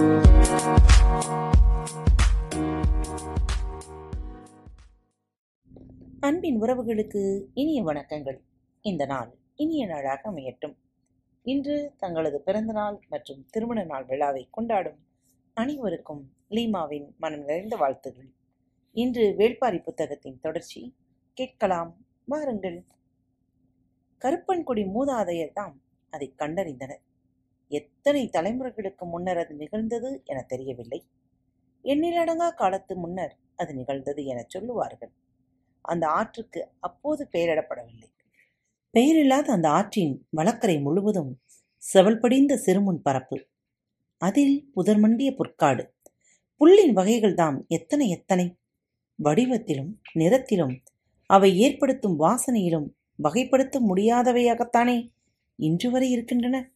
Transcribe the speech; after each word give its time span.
அன்பின் 0.00 0.22
உறவுகளுக்கு 6.62 7.44
இனிய 7.54 7.82
வணக்கங்கள். 7.82 8.38
இந்த 8.80 9.06
நாள் 9.06 9.36
இனிய 9.54 9.86
நாளாக 9.86 10.30
அமையட்டும். 10.30 10.74
இன்று 11.42 11.94
தங்களது 11.98 12.40
பிறந்தநாள் 12.40 13.00
மற்றும் 13.08 13.46
திருமண 13.50 13.84
நாள் 13.84 14.04
விழாவை 14.04 14.48
கொண்டாடும் 14.50 14.98
அனைவருக்கும் 15.52 16.32
லீமாவின் 16.50 17.16
மனம் 17.16 17.44
நிறைந்த 17.44 17.76
வாழ்த்துகள். 17.76 18.30
இன்று 18.92 19.34
வேள்பாரி 19.38 19.82
புத்தகத்தின் 19.82 20.40
தொடர்ச்சி. 20.40 20.96
கேட்கலாம் 21.32 22.06
வாருங்கள். 22.24 22.84
கருப்பன்குடி 24.20 24.66
மூதாதையர் 24.66 25.52
தாம் 25.52 25.82
அதை 26.10 26.34
கண்டறிந்தனர். 26.38 27.08
எத்தனை 27.70 28.30
தலைமுறைகளுக்கு 28.32 29.04
முன்னர் 29.04 29.38
அது 29.38 29.54
நிகழ்ந்தது 29.54 30.22
என 30.24 30.42
தெரியவில்லை. 30.42 31.00
எண்ணிலடங்கா 31.84 32.54
காலத்து 32.54 32.96
முன்னர் 32.96 33.34
அது 33.56 33.74
நிகழ்ந்தது 33.74 34.24
எனச் 34.24 34.50
சொல்லுவார்கள். 34.50 35.12
அந்த 35.82 36.04
ஆற்றுக்கு 36.08 36.68
அப்போது 36.80 37.28
பெயரிடப்படவில்லை. 37.32 38.08
பெயரில்லாத 38.94 39.52
அந்த 39.52 39.68
ஆற்றின் 39.68 40.14
வழக்கரை 40.36 40.80
முழுவதும் 40.80 41.32
செவல்படிந்த 41.82 42.54
சிறுமுன் 42.66 43.02
பரப்பு. 43.02 43.38
அதில் 44.20 44.56
புதர்மண்டிய 44.76 45.30
புற்காடு. 45.34 45.84
புல்லின் 46.60 46.92
வகைகள் 46.92 47.34
தாம் 47.34 47.64
எத்தனை 47.68 48.08
எத்தனை. 48.08 48.46
வடிவத்திலும் 49.18 49.92
நிறத்திலும் 50.14 50.74
அவை 51.30 51.58
ஏற்படுத்தும் 51.58 52.20
வாசனையிலும் 52.20 52.88
வகைப்படுத்த 53.22 53.76
முடியாதவையாகத்தானே 53.88 54.98
இன்று 55.58 55.90
வரை 55.90 56.10
இருக்கின்றன. 56.10 56.70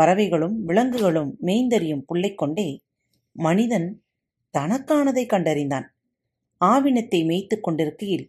பறவைகளும் 0.00 0.56
விலங்குகளும் 0.64 1.30
மேய்ந்தறியும் 1.46 2.04
புல்லை 2.06 2.34
கொண்டே 2.34 2.68
மனிதன் 3.36 3.88
தனக்கானதை 4.54 5.24
கண்டறிந்தான். 5.26 5.86
ஆவினத்தை 6.60 7.20
மேய்த்து 7.26 7.56
கொண்டிருக்கையில் 7.60 8.26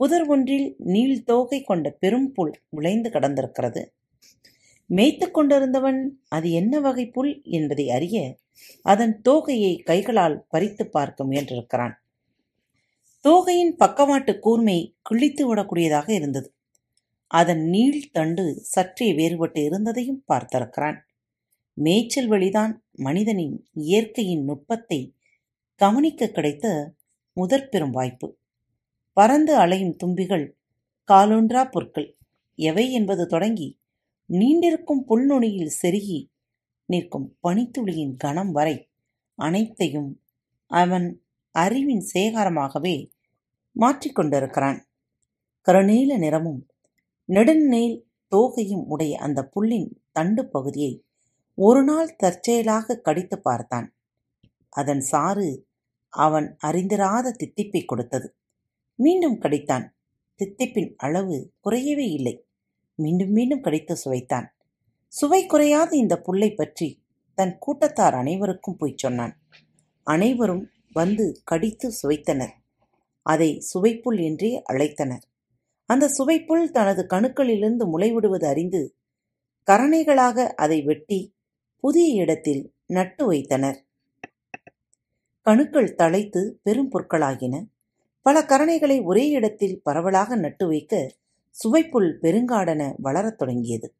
புதர் 0.00 0.26
ஒன்றில் 0.26 0.68
நீள் 0.92 1.16
தோகை 1.24 1.58
கொண்ட 1.62 1.86
பெரும் 2.02 2.28
புல் 2.32 2.52
விளைந்து 2.68 3.08
கடந்திருக்கிறது. 3.10 3.82
மேய்த்து 4.90 5.26
கொண்டிருந்தவன் 5.30 6.00
அது 6.28 6.48
என்ன 6.50 6.74
வகை 6.80 7.04
புல் 7.08 7.32
என்பதை 7.56 7.84
அறிய 7.90 8.16
அதன் 8.84 9.14
தோகையை 9.28 9.74
கைகளால் 9.82 10.36
பறித்து 10.48 10.84
பார்க்க 10.86 11.24
முயன்றிருக்கிறான். 11.24 11.94
தோகையின் 13.24 13.74
பக்கவாட்டு 13.76 14.32
கூர்மை 14.38 14.78
கிழித்து 15.02 15.42
விடக்கூடியதாக 15.44 16.08
இருந்தது. 16.10 16.48
அதன் 17.30 17.62
நீள் 17.64 18.00
தண்டு 18.12 18.44
சற்றே 18.64 19.08
வேறுபட்டு 19.12 19.60
இருந்ததையும் 19.64 20.22
பார்த்திருக்கிறான். 20.32 20.98
மேய்ச்சல் 21.80 22.26
வழிதான் 22.26 22.84
மனிதனின் 22.92 23.66
இயற்கையின் 23.72 24.44
நுட்பத்தை 24.44 25.16
கவனிக்க 25.74 26.28
கிடைத்த 26.28 26.94
முதற் 27.32 27.70
பெரும் 27.70 27.90
வாய்ப்பு. 27.90 28.38
பறந்து 29.12 29.56
அலையும் 29.56 29.96
தும்பிகள் 29.96 30.56
காலொன்றா 31.08 31.70
பொருட்கள் 31.70 32.16
எவை 32.54 32.92
என்பது 32.92 33.26
தொடங்கி 33.26 33.80
நீண்டிருக்கும் 34.30 35.02
புல்நுனியில் 35.08 35.76
செருகி 35.82 36.30
நிற்கும் 36.84 37.38
பனித்துளியின் 37.42 38.16
கணம் 38.16 38.52
வரை 38.52 38.90
அனைத்தையும் 39.34 40.22
அவன் 40.66 41.22
அறிவின் 41.50 42.04
சேகாரமாகவே 42.14 43.10
மாற்றிக்கொண்டிருக்கிறான் 43.76 44.80
கருநீல 45.66 46.18
நிறமும் 46.18 46.60
நெடுநீள் 47.28 47.96
தோகையும் 48.32 48.84
உடைய 48.86 49.16
அந்த 49.18 49.50
புல்லின் 49.54 49.90
தண்டு 50.12 50.48
பகுதியை 50.48 51.04
ஒரு 51.60 51.84
நாள் 51.84 52.16
தற்செயலாக 52.16 52.96
கடித்து 52.96 53.36
பார்த்தான். 53.40 53.86
அதன் 54.72 55.00
சாறு 55.00 55.48
அவன் 56.08 56.56
அறிந்திராத 56.66 57.30
தித்திப்பை 57.30 57.84
கொடுத்தது. 57.84 58.28
மீண்டும் 58.98 59.40
கடித்தான். 59.40 59.86
தித்திப்பின் 60.40 60.90
அளவு 60.96 61.36
குறையவே 61.64 62.06
இல்லை. 62.10 62.34
மீண்டும் 62.98 63.30
மீண்டும் 63.30 63.60
கடித்து 63.60 63.96
சுவைத்தான். 63.96 64.46
சுவை 65.12 65.46
குறையாத 65.46 65.90
இந்த 65.96 66.20
புல்லை 66.20 66.50
பற்றி 66.54 66.88
தன் 67.34 67.58
கூட்டத்தார் 67.58 68.14
அனைவருக்கும் 68.14 68.76
போய் 68.76 68.94
சொன்னான். 68.96 69.34
அனைவரும் 70.06 70.64
வந்து 70.92 71.26
கடித்து 71.44 71.88
சுவைத்தனர். 72.02 72.54
அதை 73.26 73.50
சுவைப்புல் 73.60 74.20
என்றே 74.22 74.62
அழைத்தனர். 74.72 75.24
அந்த 75.86 76.08
சுவைப்புல் 76.08 76.64
தனது 76.70 77.02
கணுக்களிலிருந்து 77.10 77.84
முளைவிடுவது 77.92 78.44
அறிந்து 78.44 78.82
கரணைகளாக 79.68 80.46
அதை 80.54 80.82
வெட்டி 80.82 81.20
புதிய 81.80 82.22
இடத்தில் 82.22 82.72
நட்டு 82.86 83.26
வைத்தனர். 83.26 83.78
கணுக்கள் 85.42 85.94
தழைத்து 85.94 86.50
பெரும் 86.62 86.90
பொருட்களாகின 86.92 87.64
பல 88.22 88.40
கரணைகளை 88.40 89.04
ஒரே 89.04 89.28
இடத்தில் 89.28 89.80
பரவலாக 89.82 90.36
நட்டு 90.36 90.66
வைக்க 90.66 91.14
சுவைப்புல் 91.50 92.18
பெருங்காடன 92.22 92.94
வளரத் 93.02 93.38
தொடங்கியது. 93.38 93.94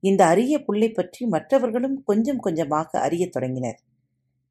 இந்த 0.00 0.26
அரிய 0.26 0.64
புல்லை 0.64 0.90
பற்றி 0.90 1.26
மற்றவர்களும் 1.26 2.02
கொஞ்சம் 2.02 2.38
கொஞ்சமாக 2.38 3.00
அறியத் 3.00 3.32
தொடங்கினர். 3.32 3.78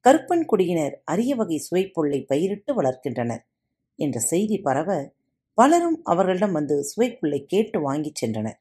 கருப்பன் 0.00 0.44
குடியினர் 0.44 1.02
அரிய 1.04 1.34
வகை 1.34 1.62
சுவைப்புல்லை 1.70 2.26
பயிரிட்டு 2.26 2.82
வளர்க்கின்றனர் 2.82 3.42
என்ற 3.94 4.20
செய்தி 4.20 4.58
பரவ 4.58 5.12
பலரும் 5.54 6.00
அவர்களிடம் 6.02 6.52
வந்து 6.52 6.84
சுவைப்புல்லை 6.96 7.44
கேட்டு 7.44 7.80
வாங்கிச் 7.80 8.24
சென்றனர். 8.24 8.58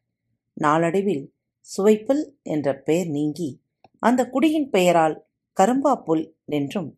நாளடைவில் 0.53 1.33
சுவைப்புல் 1.59 2.23
என்ற 2.41 2.79
பெயர் 2.79 3.07
நீங்கி 3.07 3.61
அந்த 4.03 4.21
குடியின் 4.29 4.69
பெயரால் 4.69 5.15
கரும்பா 5.57 5.93
புல் 6.03 6.23
என்றும் 6.49 6.89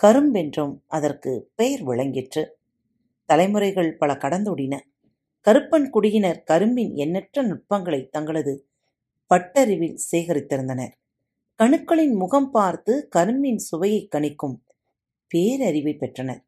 கரும்பென்றும் 0.00 0.74
அதற்கு 0.86 1.32
பெயர் 1.54 1.82
விளங்கிற்று. 1.82 2.42
தலைமுறைகள் 3.28 3.90
பல 3.96 4.10
கடந்தோடின. 4.14 4.74
கருப்பன் 5.46 5.88
குடியினர் 5.90 6.40
கரும்பின் 6.42 6.92
எண்ணற்ற 6.96 7.42
நுட்பங்களை 7.42 8.00
தங்களது 8.10 8.54
பட்டறிவில் 9.30 9.98
சேகரித்திருந்தனர். 10.10 10.94
கணுக்களின் 11.60 12.14
முகம் 12.14 12.50
பார்த்து 12.50 13.08
கரும்பின் 13.16 13.58
சுவையை 13.58 14.08
கணிக்கும் 14.14 14.56
பேரறிவை 15.30 15.94
பெற்றனர். 15.96 16.42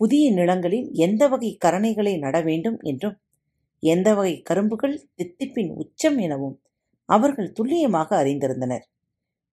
புதிய 0.00 0.24
நிலங்களில் 0.32 0.88
எந்த 0.98 1.22
வகை 1.28 1.50
கரணைகளை 1.64 2.14
நட 2.18 2.36
வேண்டும் 2.40 2.78
என்றும் 2.80 3.16
எந்த 3.82 4.08
வகை 4.14 4.34
கரும்புகள் 4.42 4.96
தித்திப்பின் 5.16 5.72
உச்சம் 5.76 6.18
எனவும் 6.18 6.56
அவர்கள் 7.08 7.52
துல்லியமாக 7.52 8.08
அறிந்திருந்தனர். 8.22 8.84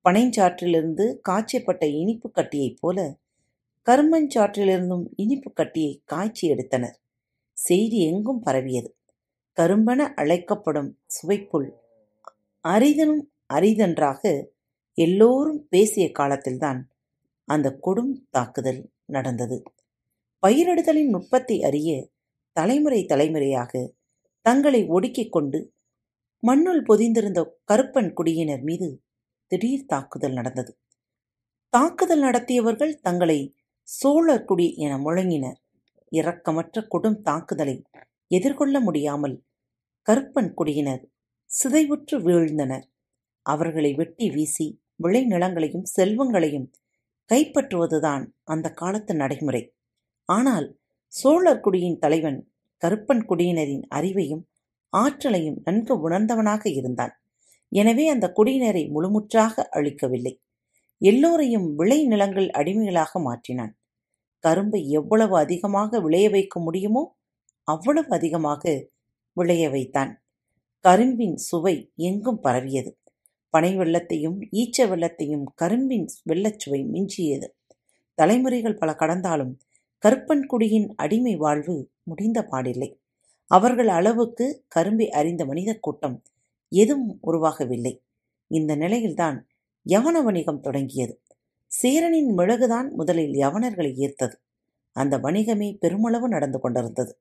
பனைஞ்சாற்றிலிருந்து 0.05 1.05
காய்ச்சப்பட்ட 1.29 1.83
இனிப்பு 1.85 2.31
கட்டியைப் 2.31 2.77
போல 2.79 3.17
கரும்பஞ்சாற்றிலிருந்தும் 3.87 5.05
இனிப்பு 5.15 5.53
கட்டியை 5.53 6.01
காய்ச்சி 6.05 6.47
எடுத்தனர். 6.47 6.97
செய்தி 7.57 7.99
எங்கும் 8.05 8.41
பரவியது. 8.41 8.89
கரும்பென 9.57 10.13
அழைக்கப்படும் 10.13 10.99
சுவைப்புள் 11.15 11.67
அரிதனும் 12.65 13.23
அரிதன்றாக 13.53 14.21
எல்லோரும் 14.97 15.67
பேசிய 15.69 16.11
காலத்தில்தான் 16.11 16.79
அந்த 17.47 17.79
கொடும் 17.81 18.13
தாக்குதல் 18.29 18.81
நடந்தது. 19.05 19.57
பயிரிடுதலின் 20.43 21.09
நுட்பத்தை 21.09 21.63
அறிய 21.63 21.89
தலைமுறை 22.51 23.05
தலைமுறையாக 23.05 23.93
தங்களை 24.45 24.81
ஒடுக்கிக் 24.87 25.31
கொண்டு 25.31 25.59
மண்ணுள் 26.43 26.81
பொதிந்திருந்த 26.81 27.39
கருப்பன் 27.71 28.13
குடியினர் 28.13 28.61
மீது 28.61 28.87
திடீர் 29.53 29.85
தாக்குதல் 29.85 30.33
நடந்தது. 30.33 30.71
தாக்குதல் 31.69 32.19
நடத்தியவர்கள் 32.19 32.93
தங்களை 32.99 33.55
சோழர் 33.81 34.45
குடி 34.45 34.75
என 34.75 34.93
முழங்கினர். 34.97 35.57
இரக்கமற்ற 36.11 36.87
கொடும் 36.87 37.21
தாக்குதலை 37.21 37.75
எதிர்கொள்ள 38.27 38.79
முடியாமல் 38.79 39.35
கருப்பன் 40.07 40.53
குடியினர் 40.53 41.03
சிதைவுற்று 41.49 42.17
வீழ்ந்தனர். 42.19 42.85
அவர்களை 43.41 43.93
வெட்டி 43.93 44.29
வீசி 44.29 44.81
விளைநிலங்களையும் 45.03 45.87
செல்வங்களையும் 45.95 46.67
கைப்பற்றுவதுதான் 47.29 48.25
அந்த 48.43 48.69
காலத்து 48.71 49.15
நடைமுறை. 49.15 49.75
ஆனால் 50.29 50.79
சோழர் 51.07 51.59
குடியின் 51.59 51.99
தலைவன் 51.99 52.39
கருப்பன் 52.81 53.25
குடியினரின் 53.29 53.85
அறிவையும் 53.95 54.43
ஆற்றலையும் 54.89 55.61
நன்கு 55.63 56.09
உணர்ந்தவனாக 56.09 56.63
இருந்தான். 56.69 57.13
எனவே 57.73 58.05
அந்த 58.07 58.25
குடியினரை 58.37 58.83
முழுமுற்றாக 58.95 59.65
அழிக்கவில்லை. 59.75 60.33
எல்லோரையும் 61.01 61.67
விளை 61.75 61.99
நிலங்கள் 62.05 62.49
அடிமைகளாக 62.49 63.19
மாற்றினான். 63.19 63.73
கரும்பை 64.43 64.81
எவ்வளவு 64.89 65.35
அதிகமாக 65.37 65.99
விளைய 65.99 66.29
வைக்க 66.29 66.59
முடியுமோ 66.59 67.03
அவ்வளவு 67.67 68.09
அதிகமாக 68.09 68.63
விளைய 69.37 69.69
வைத்தான். 69.69 70.11
கரும்பின் 70.85 71.37
சுவை 71.37 71.75
எங்கும் 71.95 72.39
பரவியது. 72.39 72.91
பனை 73.53 73.71
வெள்ளத்தையும் 73.77 74.37
ஈச்ச 74.51 74.87
வெள்ளத்தையும் 74.91 75.45
கரும்பின் 75.55 76.07
வெள்ளச்சுவை 76.29 76.81
மிஞ்சியது. 76.85 77.47
தலைமுறைகள் 78.17 78.77
பல 78.77 78.91
கடந்தாலும் 78.93 79.53
கருப்பன்குடியின் 80.03 80.87
அடிமை 80.95 81.35
வாழ்வு 81.35 81.75
முடிந்த 82.03 82.39
பாடில்லை. 82.51 82.89
அவர்கள் 83.51 83.87
அளவுக்கு 83.87 84.45
கரும்பை 84.67 85.07
அறிந்த 85.09 85.45
மனித 85.45 85.71
கூட்டம் 85.79 86.17
எதுவும் 86.73 87.19
உருவாகவில்லை. 87.27 87.93
இந்த 88.51 88.75
நிலையில்தான் 88.75 89.37
யவன 89.85 90.23
வணிகம் 90.23 90.59
தொடங்கியது. 90.59 91.15
சேரனின் 91.71 92.31
மிளகுதான் 92.37 92.89
முதலில் 92.91 93.33
யவனர்களை 93.33 93.91
ஈர்த்தது. 94.03 94.35
அந்த 94.95 95.17
வணிகமே 95.17 95.69
பெருமளவு 95.79 96.27
நடந்து 96.27 96.59
கொண்டிருந்தது. 96.59 97.13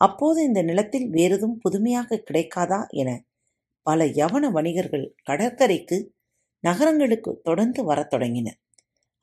அப்போது 0.00 0.38
இந்த 0.42 0.60
நிலத்தில் 0.62 1.08
வேறெதும் 1.10 1.58
புதுமையாக 1.58 2.22
கிடைக்காதா 2.30 2.80
என 2.92 3.10
பல 3.86 4.06
யவன 4.20 4.50
வணிகர்கள் 4.50 5.06
கடற்கரைக்கு 5.22 5.98
நகரங்களுக்கு 6.64 7.30
தொடர்ந்து 7.42 7.80
வரத் 7.84 8.10
தொடங்கினர் 8.10 8.58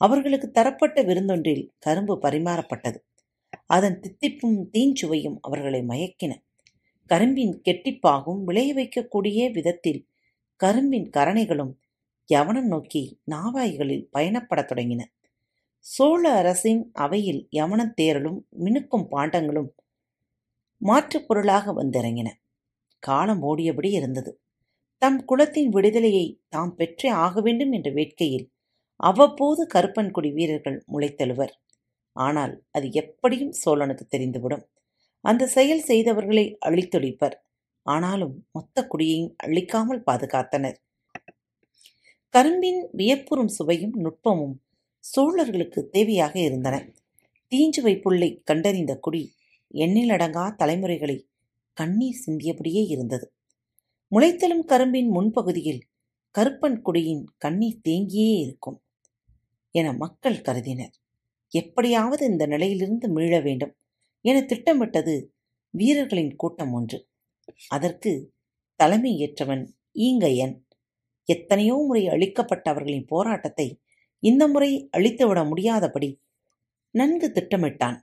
அவர்களுக்கு 0.01 0.47
தரப்பட்ட 0.51 1.03
விருந்தொன்றில் 1.03 1.63
கரும்பு 1.79 2.15
பரிமாறப்பட்டது. 2.21 2.99
அதன் 3.67 3.99
தித்திப்பும் 3.99 4.59
தீஞ்சுவையும் 4.73 5.37
அவர்களை 5.41 5.81
மயக்கின. 5.81 6.33
கரும்பின் 7.09 7.61
கெட்டிப்பாகும் 7.65 8.43
விளைய 8.43 8.73
வைக்கக்கூடிய 8.73 9.51
விதத்தில் 9.51 10.07
கரும்பின் 10.63 11.09
கரணைகளும் 11.17 11.73
யவனம் 12.33 12.67
நோக்கி 12.67 13.21
நாவாய்களில் 13.31 14.07
பயணப்படத் 14.17 14.71
தொடங்கின. 14.71 15.01
சோழ 15.79 16.31
அரசின் 16.31 16.89
அவையில் 16.93 17.47
யவனத் 17.55 17.93
தேரலும் 18.01 18.39
மினுக்கும் 18.59 19.07
பாண்டங்களும் 19.11 19.69
மாற்றுப் 20.77 21.27
பொருளாக 21.27 21.83
வந்திறங்கின. 21.83 22.27
காலம் 22.99 23.41
ஓடியபடி 23.41 23.91
இருந்தது. 23.91 24.41
தம் 24.97 25.25
குலத்தின் 25.25 25.69
விடுதலையை 25.69 26.41
தாம் 26.49 26.75
பெற்றே 26.75 27.09
ஆக 27.09 27.41
வேண்டும் 27.41 27.71
என்ற 27.71 27.91
வேட்கையில் 27.91 28.47
அவ்வப்போது 28.95 29.67
கருப்பன்குடி 29.73 30.33
வீரர்கள் 30.33 30.83
முளைத்தழுவர். 30.91 31.53
ஆனால் 32.11 32.63
அது 32.71 32.91
எப்படியும் 32.91 33.51
சோழனுக்கு 33.51 34.07
தெரிந்துவிடும். 34.17 34.65
அந்த 35.21 35.47
செயல் 35.47 35.83
செய்தவர்களை 35.87 36.57
அழித்தொழிப்பர். 36.65 37.33
ஆனாலும் 37.81 38.47
மொத்த 38.51 38.87
குடியையும் 38.87 39.35
அழிக்காமல் 39.43 40.03
பாதுகாத்தனர். 40.05 40.77
கரும்பின் 42.29 42.89
வியப்புறும் 42.91 43.47
சுவையும் 43.47 43.95
நுட்பமும் 44.05 44.55
சோழர்களுக்கு 45.17 45.81
தேவையாக 45.93 46.35
இருந்தன. 46.35 46.75
தீஞ்சுவை 47.51 48.01
புல்லை 48.01 48.41
கண்டறிந்த 48.43 48.97
குடி 48.97 49.33
எண்ணிலடங்கா 49.73 50.55
தலைமுறைகளை 50.55 51.27
கண்ணீர் 51.73 52.23
சிந்தியபடியே 52.25 52.87
இருந்தது. 52.87 53.33
முளைத்தலும் 54.11 54.65
கரும்பின் 54.65 55.11
முன்பகுதியில் 55.15 55.81
கருப்பன் 56.35 56.81
குடியின் 56.81 57.25
கண்ணீர் 57.37 57.81
தேங்கியே 57.89 58.37
இருக்கும் 58.37 58.81
என 59.71 59.93
மக்கள் 59.93 60.41
கருதினர். 60.41 60.93
எப்படியாவது 61.53 62.25
இந்த 62.25 62.45
நிலையிலிருந்து 62.47 63.09
மீள 63.09 63.39
வேண்டும். 63.39 63.73
என 64.21 64.41
திட்டமிட்டது 64.41 65.33
வீரர்களின் 65.69 66.35
கூட்டம் 66.35 66.73
ஒன்று. 66.73 67.09
அதற்கு 67.67 68.33
தலைமை 68.75 69.11
ஏற்றவன் 69.25 69.63
ஈங்கையன். 69.93 70.55
எத்தனையோ 71.23 71.75
முறை 71.87 72.07
அழிக்கப்பட்ட 72.07 72.69
அவர்களின் 72.69 73.05
போராட்டத்தை 73.05 73.81
இந்த 74.19 74.47
முறை 74.47 74.89
அழித்துவிட 74.97 75.47
முடியாதபடி 75.47 76.21
நன்கு 76.91 77.27
திட்டமிட்டான். 77.27 77.97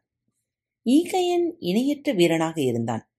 ஈகையன் 0.87 1.47
இணையற்ற 1.59 2.13
வீரனாக 2.13 2.61
இருந்தான். 2.61 3.13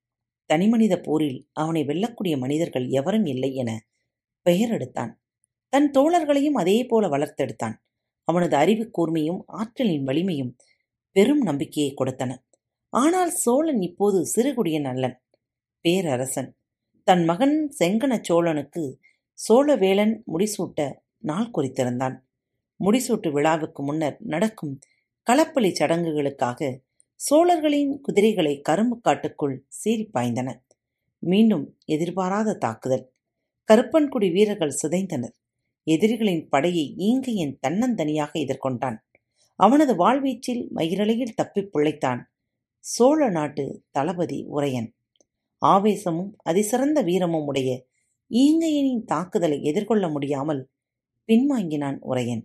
தனிமனித 0.45 1.01
போரில் 1.01 1.49
அவனை 1.53 1.81
வெல்லக்கூடிய 1.83 2.37
மனிதர்கள் 2.37 2.87
எவரும் 2.89 3.25
இல்லை 3.25 3.55
என 3.55 3.71
பெயர் 4.41 4.71
எடுத்தான். 4.71 5.21
தன் 5.69 5.91
தோழர்களையும் 5.91 6.57
அதே 6.57 6.85
போல 6.85 7.07
வளர்த்தெடுத்தான். 7.07 7.75
அவனது 8.23 8.55
அறிவு 8.55 8.91
கூர்மையும் 8.97 9.41
ஆற்றலின் 9.45 10.03
வலிமையும் 10.03 10.55
பெரும் 11.11 11.41
நம்பிக்கையை 11.41 11.93
கொடுத்தன. 11.93 12.31
ஆனால் 12.93 13.31
சோழன் 13.31 13.81
இப்போது 13.81 14.25
சிறுகுடியன் 14.35 14.83
அல்லன். 14.83 15.21
பேரரசன். 15.81 16.55
தன் 17.03 17.23
மகன் 17.25 17.73
செங்கன 17.79 18.21
சோழனுக்கு 18.29 18.83
சோழவேளன் 19.49 20.13
முடிசூட்ட 20.33 20.93
நாள் 21.17 21.51
குறித்திருந்தான். 21.53 22.15
முடிசூட்டு 22.79 23.31
விழாவுக்கு 23.31 23.83
முன்னர் 23.83 24.17
நடக்கும் 24.19 24.79
களப்பலி 25.27 25.71
சடங்குகளுக்காக 25.79 26.79
சோழர்களின் 27.15 28.01
குதிரைகளை 28.01 28.61
கரும்பு 28.61 29.01
காட்டுக்குள் 29.01 29.65
சீறி 29.67 30.09
பாய்ந்தன. 30.13 30.49
மீண்டும் 31.19 31.77
எதிர்பாராத 31.85 32.53
தாக்குதல். 32.53 33.11
கருப்பன்குடி 33.71 34.31
வீரர்கள் 34.31 34.77
சிதைந்தனர். 34.81 35.35
எதிரிகளின் 35.83 36.49
படையை 36.49 36.95
ஈங்கையின் 36.97 37.57
தன்னந்தனியாக 37.67 38.31
எதிர்கொண்டான். 38.33 38.97
அவனது 39.55 39.93
வாழ்வீச்சில் 39.93 40.67
மயிரலையில் 40.75 41.35
தப்பிப் 41.35 41.75
பிழைத்தான். 41.75 42.21
சோழ 42.89 43.29
நாட்டு 43.29 43.83
தளபதி 43.91 44.47
உரையன். 44.55 44.87
ஆவேசமும் 45.61 46.35
அதிசிறந்த 46.43 47.01
வீரமும் 47.01 47.45
உடைய 47.45 47.85
ஈங்கையனின் 48.31 49.03
தாக்குதலை 49.03 49.61
எதிர்கொள்ள 49.61 50.09
முடியாமல் 50.09 50.69
பின்வாங்கினான் 51.29 51.97
உரையன். 52.09 52.43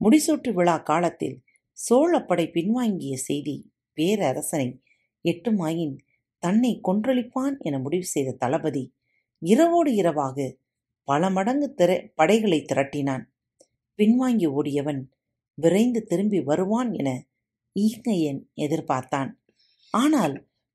முடிசூட்டு 0.00 0.52
விழா 0.52 0.76
காலத்தில் 0.78 1.36
சோழப்படை 1.78 2.46
பின்வாங்கிய 2.52 3.14
செய்தி 3.14 3.56
பேரரசனை 3.96 4.80
எட்டுமாயின் 5.24 5.96
தன்னை 6.38 6.80
கொன்றளிப்பான் 6.88 7.58
என 7.58 7.78
முடிவு 7.78 8.04
செய்த 8.04 8.32
தளபதி 8.32 8.94
இரவோடு 9.38 9.94
இரவாக 9.94 10.56
பல 11.08 11.30
மடங்கு 11.30 11.74
திர 11.76 12.12
படைகளை 12.14 12.64
திரட்டினான். 12.72 13.24
பின்வாங்கி 13.98 14.46
ஓடியவன் 14.48 15.10
விரைந்து 15.54 16.02
திரும்பி 16.04 16.40
வருவான் 16.40 16.92
என 16.92 17.10
ஈங்கையன் 17.76 18.42
எதிர்பார்த்தான். 18.56 19.30
ஆனால் 19.94 20.34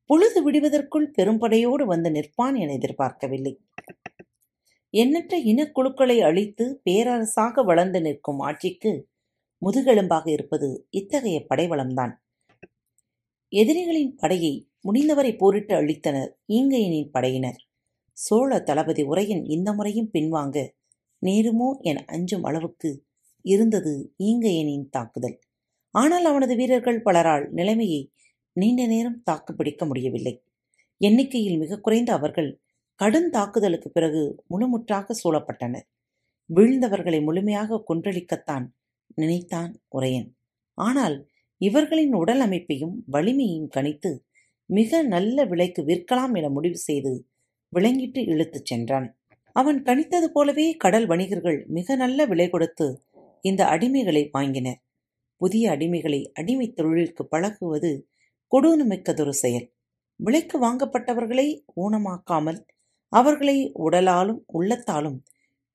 பொழுது 0.09 0.39
விடுவதற்குள் 0.43 1.07
பெரும்படையோடு 1.17 1.83
வந்து 1.83 2.09
நிற்பான் 2.11 2.55
என 2.55 2.73
எதிர்பார்க்கவில்லை. 2.73 3.53
எண்ணற்ற 4.93 5.37
இனக்குழுக்களை 5.37 6.17
அழித்து 6.21 6.65
பேரரசாக 6.85 7.63
வளர்ந்து 7.63 8.01
நிற்கும் 8.01 8.39
ஆட்சிக்கு 8.39 8.91
முதுகெலும்பாக 9.61 10.25
இருப்பது 10.31 10.69
இத்தகைய 10.89 11.45
படைவளம்தான். 11.49 12.13
எதிரிகளின் 13.53 14.13
படையை 14.15 14.53
முடிந்தவரை 14.81 15.31
போரிட்டு 15.35 15.73
அழித்தனர் 15.75 16.31
ஈங்கையனின் 16.47 17.11
படையினர். 17.11 17.59
சோழ 18.17 18.59
தளபதி 18.59 19.03
உரையின் 19.03 19.43
இந்த 19.45 19.69
முறையும் 19.73 20.11
பின்வாங்க 20.13 20.57
நேருமோ 21.21 21.69
என 21.81 22.03
அஞ்சும் 22.07 22.43
அளவுக்கு 22.43 22.89
இருந்தது 23.45 23.93
ஈங்கையனின் 24.19 24.87
தாக்குதல். 24.89 25.37
ஆனால் 25.95 26.25
அவனது 26.25 26.53
வீரர்கள் 26.55 27.03
பலரால் 27.05 27.45
நிலைமையை 27.49 28.01
நீண்ட 28.59 28.81
நேரம் 28.87 29.21
தாக்குப்பிடிக்க 29.23 29.83
முடியவில்லை. 29.85 30.33
எண்ணிக்கையில் 31.01 31.57
மிக 31.57 31.79
குறைந்த 31.79 32.09
அவர்கள் 32.13 32.49
கடும் 32.99 33.29
தாக்குதலுக்கு 33.29 33.89
பிறகு 33.89 34.21
முழுமுற்றாக 34.49 35.15
சூழப்பட்டனர். 35.21 35.85
வீழ்ந்தவர்களை 36.49 37.19
முழுமையாக 37.23 37.83
கொன்றளிக்கத்தான் 37.89 38.65
நினைத்தான் 39.15 39.71
உரையன். 39.97 40.29
ஆனால் 40.77 41.17
இவர்களின் 41.61 42.13
உடல் 42.13 42.39
அமைப்பையும் 42.39 42.95
வலிமையையும் 43.11 43.71
கணித்து 43.77 44.11
மிக 44.69 45.01
நல்ல 45.13 45.45
விலைக்கு 45.45 45.81
விற்கலாம் 45.83 46.35
என 46.37 46.49
முடிவு 46.49 46.79
செய்து 46.87 47.13
விளங்கிட்டு 47.73 48.21
இழுத்துச் 48.31 48.69
சென்றான். 48.69 49.07
அவன் 49.55 49.79
கணித்தது 49.81 50.27
போலவே 50.33 50.65
கடல் 50.83 51.07
வணிகர்கள் 51.07 51.59
மிக 51.67 51.95
நல்ல 51.95 52.25
விலை 52.25 52.47
கொடுத்து 52.49 52.87
இந்த 53.45 53.61
அடிமைகளை 53.65 54.23
வாங்கினர். 54.37 54.79
புதிய 55.41 55.65
அடிமைகளை 55.71 56.19
அடிமை 56.33 56.67
தொழிலுக்கு 56.77 57.23
பழகுவது 57.27 57.91
கொடூரமிக்கதொரு 58.51 59.33
செயல். 59.43 59.67
விலைக்கு 60.19 60.57
வாங்கப்பட்டவர்களை 60.59 61.47
ஊனமாக்காமல் 61.75 62.59
அவர்களை 63.07 63.57
உடலாலும் 63.75 64.41
உள்ளத்தாலும் 64.53 65.19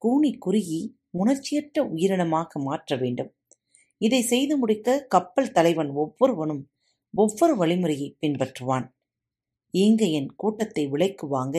கூனி 0.01 0.31
குறுகி 0.37 0.81
உணர்ச்சியற்ற 1.11 1.77
உயிரினமாக 1.93 2.59
மாற்ற 2.59 2.95
வேண்டும். 2.95 3.31
இதை 3.97 4.21
செய்து 4.21 4.57
முடிக்க 4.57 4.97
கப்பல் 5.07 5.51
தலைவன் 5.51 5.91
ஒவ்வொருவனும் 5.95 6.63
ஒவ்வொரு 7.13 7.53
வழிமுறையை 7.57 8.09
பின்பற்றுவான். 8.21 8.85
ஈங்கையின் 9.73 10.29
கூட்டத்தை 10.35 10.83
விலைக்கு 10.87 11.27
வாங்க 11.27 11.57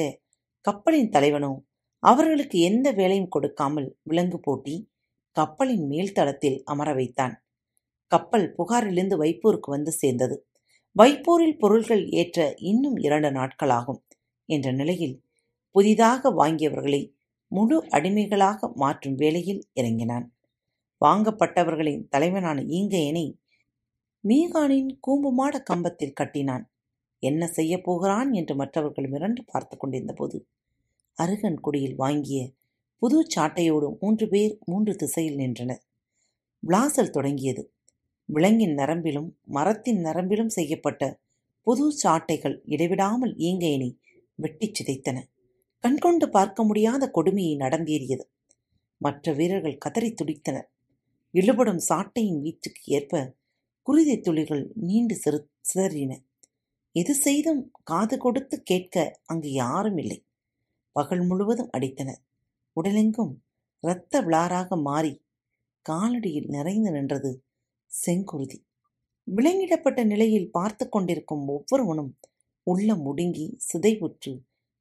கப்பலின் 0.65 1.11
தலைவனோ 1.11 1.53
அவர்களுக்கு 2.03 2.59
எந்த 2.61 2.93
வேலையும் 2.93 3.29
கொடுக்காமல் 3.29 3.89
விலங்கு 4.03 4.41
போட்டி 4.41 4.75
கப்பலின் 5.37 5.87
மேல்தளத்தில் 5.91 6.59
அமர 6.65 6.89
வைத்தான். 6.95 7.35
கப்பல் 8.13 8.47
புகாரிலிருந்து 8.59 9.17
வைப்பூருக்கு 9.23 9.71
வந்து 9.71 9.93
சேர்ந்தது. 9.93 10.37
வைப்பூரில் 10.97 11.59
பொருள்கள் 11.59 12.09
ஏற்ற 12.09 12.55
இன்னும் 12.55 12.97
இரண்டு 12.97 13.31
நாட்களாகும் 13.31 14.03
என்ற 14.47 14.73
நிலையில் 14.73 15.23
புதிதாக 15.71 16.31
வாங்கியவர்களை 16.31 17.15
முழு 17.49 17.87
அடிமைகளாக 17.89 18.73
மாற்றும் 18.75 19.15
வேலையில் 19.15 19.63
இறங்கினான். 19.73 20.35
வாங்கப்பட்டவர்களின் 21.05 22.09
தலைவனான 22.09 22.63
ஈங்கையனை 22.63 23.39
மீகானின் 24.29 24.89
கூம்புமாட 25.07 25.63
கம்பத்தில் 25.63 26.13
கட்டினான். 26.13 26.71
என்ன 27.19 27.47
செய்யப் 27.47 27.85
போகிறான் 27.85 28.33
என்று 28.33 28.55
மற்றவர்கள் 28.55 29.11
மிரண்டு 29.11 29.43
பார்த்து 29.47 29.77
கொண்டிருந்தபோது 29.77 30.47
அருகன் 31.15 31.61
குடியில் 31.61 31.95
வாங்கிய 31.95 32.51
புது 32.99 33.27
சாட்டையோடு 33.37 33.99
மூன்று 34.01 34.29
பேர் 34.29 34.59
மூன்று 34.65 34.97
திசையில் 34.97 35.35
நின்றனர். 35.35 35.83
விளாசல் 36.59 37.11
தொடங்கியது. 37.11 37.76
விலங்கின் 38.29 38.75
நரம்பிலும் 38.75 39.39
மரத்தின் 39.45 40.01
நரம்பிலும் 40.01 40.49
செய்யப்பட்ட 40.49 41.21
புது 41.63 41.93
சாட்டைகள் 42.03 42.61
இடைவிடாமல் 42.65 43.35
ஈங்கையினை 43.35 43.99
வெட்டிச் 44.35 44.77
சிதைத்தன. 44.79 45.19
கண்கொண்டு 45.81 46.29
பார்க்க 46.29 46.65
முடியாத 46.65 47.11
கொடுமையை 47.11 47.57
நடந்தேறியது. 47.57 48.25
மற்ற 48.97 49.33
வீரர்கள் 49.33 49.79
கதறி 49.79 50.15
துடித்தனர். 50.15 50.69
இழுபடும் 51.35 51.81
சாட்டையின் 51.89 52.41
வீச்சுக்கு 52.41 52.83
ஏற்ப 52.85 53.35
குருதி 53.83 54.21
துளிகள் 54.21 54.73
நீண்டு 54.75 55.17
சிறு 55.17 55.49
சிதறின. 55.61 56.13
எது 56.93 57.15
செய்தும் 57.15 57.71
காது 57.83 58.19
கொடுத்து 58.19 58.63
கேட்க 58.63 59.21
அங்கு 59.25 59.53
யாரும் 59.53 59.99
இல்லை. 59.99 60.19
பகல் 60.93 61.25
முழுவதும் 61.27 61.71
அடித்தனர் 61.79 62.23
உடலெங்கும் 62.77 63.35
இரத்த 63.81 64.21
விளாராக 64.23 64.83
மாறி 64.83 65.13
காலடியில் 65.87 66.49
நிறைந்து 66.49 66.91
நின்றது 66.91 67.31
செங்குருதி. 67.91 68.59
விலங்கிடப்பட்ட 69.29 70.05
நிலையில் 70.05 70.51
பார்த்து 70.51 70.89
கொண்டிருக்கும் 70.89 71.49
ஒவ்வொருவனும் 71.49 72.13
உள்ளம் 72.63 73.03
முடுங்கி 73.07 73.47
சிதைவுற்று 73.67 74.33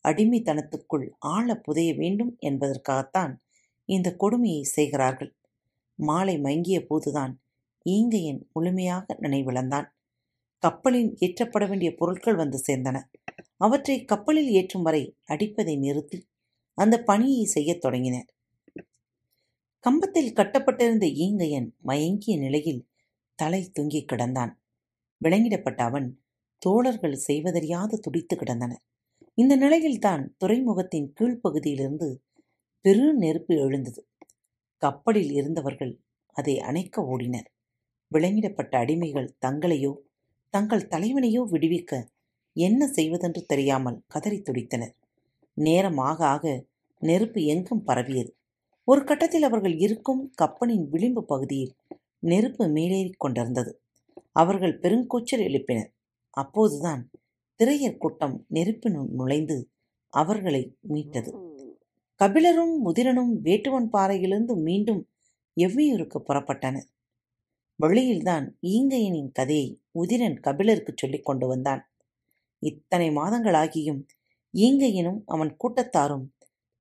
அடிமைத்தனத்துக்குள் 0.06 1.06
ஆழ 1.28 1.48
புதைய 1.56 1.94
வேண்டும் 1.94 2.38
என்பதற்காகத்தான் 2.40 3.34
இந்த 3.90 4.16
கொடுமையை 4.16 4.64
செய்கிறார்கள். 4.64 5.32
மாலை 6.00 6.36
மங்கிய 6.40 6.80
போதுதான் 6.86 7.34
ஈங்கையன் 7.86 8.42
முழுமையாக 8.54 9.18
நினைவிழந்தான். 9.22 9.88
கப்பலில் 10.64 11.12
ஏற்றப்பட 11.20 11.68
வேண்டிய 11.68 11.96
பொருட்கள் 11.96 12.36
வந்து 12.36 12.60
சேர்ந்தன. 12.68 12.98
அவற்றை 13.58 14.06
கப்பலில் 14.06 14.50
ஏற்றும் 14.50 14.84
வரை 14.84 15.04
அடிப்பதை 15.26 15.76
நிறுத்தி 15.78 16.20
அந்த 16.78 16.96
பணியை 17.04 17.44
செய்யத் 17.46 17.82
தொடங்கினர். 17.82 18.30
கம்பத்தில் 19.80 20.34
கட்டப்பட்டிருந்த 20.34 21.06
ஈங்கையன் 21.26 21.70
மயங்கிய 21.82 22.36
நிலையில் 22.38 22.82
தலை 23.39 23.62
தொங்கி 23.80 24.01
கிடந்தான். 24.06 24.51
விளங்கிடப்பட்ட 25.22 25.80
அவன் 25.84 26.08
தோழர்கள் 26.62 27.18
செய்வதறியாது 27.27 27.96
துடித்து 28.00 28.36
கிடந்தனர் 28.36 28.84
இந்த 29.38 29.54
நிலையில்தான் 29.56 30.24
துறைமுகத்தின் 30.38 31.13
கீழ்ப்பகுதியிலிருந்து 31.20 32.08
பெரு 32.86 33.13
நெருப்பு 33.13 33.54
எழுந்தது. 33.56 34.01
கப்பலில் 34.82 35.32
இருந்தவர்கள் 35.32 35.94
அதை 36.36 36.56
அணைக்க 36.60 37.01
ஓடினர். 37.01 37.48
விளங்கிடப்பட்ட 38.12 38.74
அடிமைகள் 38.77 39.34
தங்களையோ 39.46 39.94
தங்கள் 40.54 40.88
தலைவனையோ 40.88 41.42
விடுவிக்க 41.51 41.94
என்ன 42.56 42.88
செய்வதென்று 42.88 43.42
தெரியாமல் 43.46 44.01
கதறி 44.08 44.39
துடித்தனர். 44.39 44.94
நேரம் 45.58 45.98
ஆக 45.98 46.20
ஆக 46.25 46.46
நெருப்பு 47.01 47.39
எங்கும் 47.46 47.84
பரவியது. 47.84 48.32
ஒரு 48.88 49.04
கட்டத்தில் 49.04 49.44
அவர்கள் 49.44 49.75
இருக்கும் 49.77 50.22
கப்பலின் 50.36 50.86
விளிம்பு 50.89 51.25
பகுதியில் 51.25 51.74
நெருப்பு 52.25 52.65
மேலேறிக் 52.67 53.20
கொண்டிருந்தது. 53.20 53.72
அவர்கள் 54.32 54.79
பெருங்கூச்சல் 54.79 55.44
எழுப்பினர். 55.48 55.91
அப்போதுதான் 56.34 57.01
திரையர் 57.60 57.98
கூட்டம் 57.98 58.36
நெருப்பினுள் 58.53 59.10
நுழைந்து 59.10 59.58
அவர்களை 60.13 60.62
மீட்டது. 60.82 61.32
கபிலரும் 62.20 62.75
முதிரனும் 62.77 63.34
வேட்டுவன் 63.44 63.88
பாறையிலிருந்து 63.89 64.55
மீண்டும் 64.58 65.01
எவ்வியூருக்கு 65.58 66.20
புறப்பட்டனர். 66.27 66.88
வழியில்தான் 67.79 68.46
ஈங்கையனின் 68.62 69.32
கதையை 69.32 69.70
உதிரன் 70.00 70.39
கபிலருக்கு 70.39 70.94
சொல்லிக் 70.96 71.25
கொண்டு 71.25 71.48
வந்தான். 71.48 71.82
இத்தனை 72.60 73.08
மாதங்களாகியும் 73.10 74.01
ஈங்கையனும் 74.53 75.22
அவன் 75.25 75.51
கூட்டத்தாரும் 75.63 76.27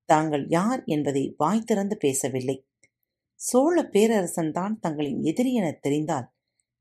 தாங்கள் 0.09 0.43
யார் 0.49 0.81
என்பதை 0.85 1.33
வாய் 1.37 1.67
திறந்து 1.69 1.95
பேசவில்லை. 1.97 2.57
சோழ 3.39 3.75
பேரரசன்தான் 3.93 4.75
தங்களின் 4.79 5.19
எதிரி 5.23 5.51
என 5.53 5.67
தெரிந்தால் 5.81 6.27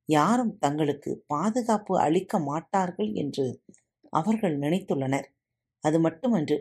யாரும் 0.08 0.52
தங்களுக்கு 0.58 1.11
பாதுகாப்பு 1.26 1.94
அளிக்க 2.00 2.38
மாட்டார்கள் 2.38 3.11
என்று 3.14 3.46
அவர்கள் 4.12 4.54
நினைத்துள்ளனர். 4.58 5.26
அது 5.84 5.99
மட்டுமன்று 6.00 6.56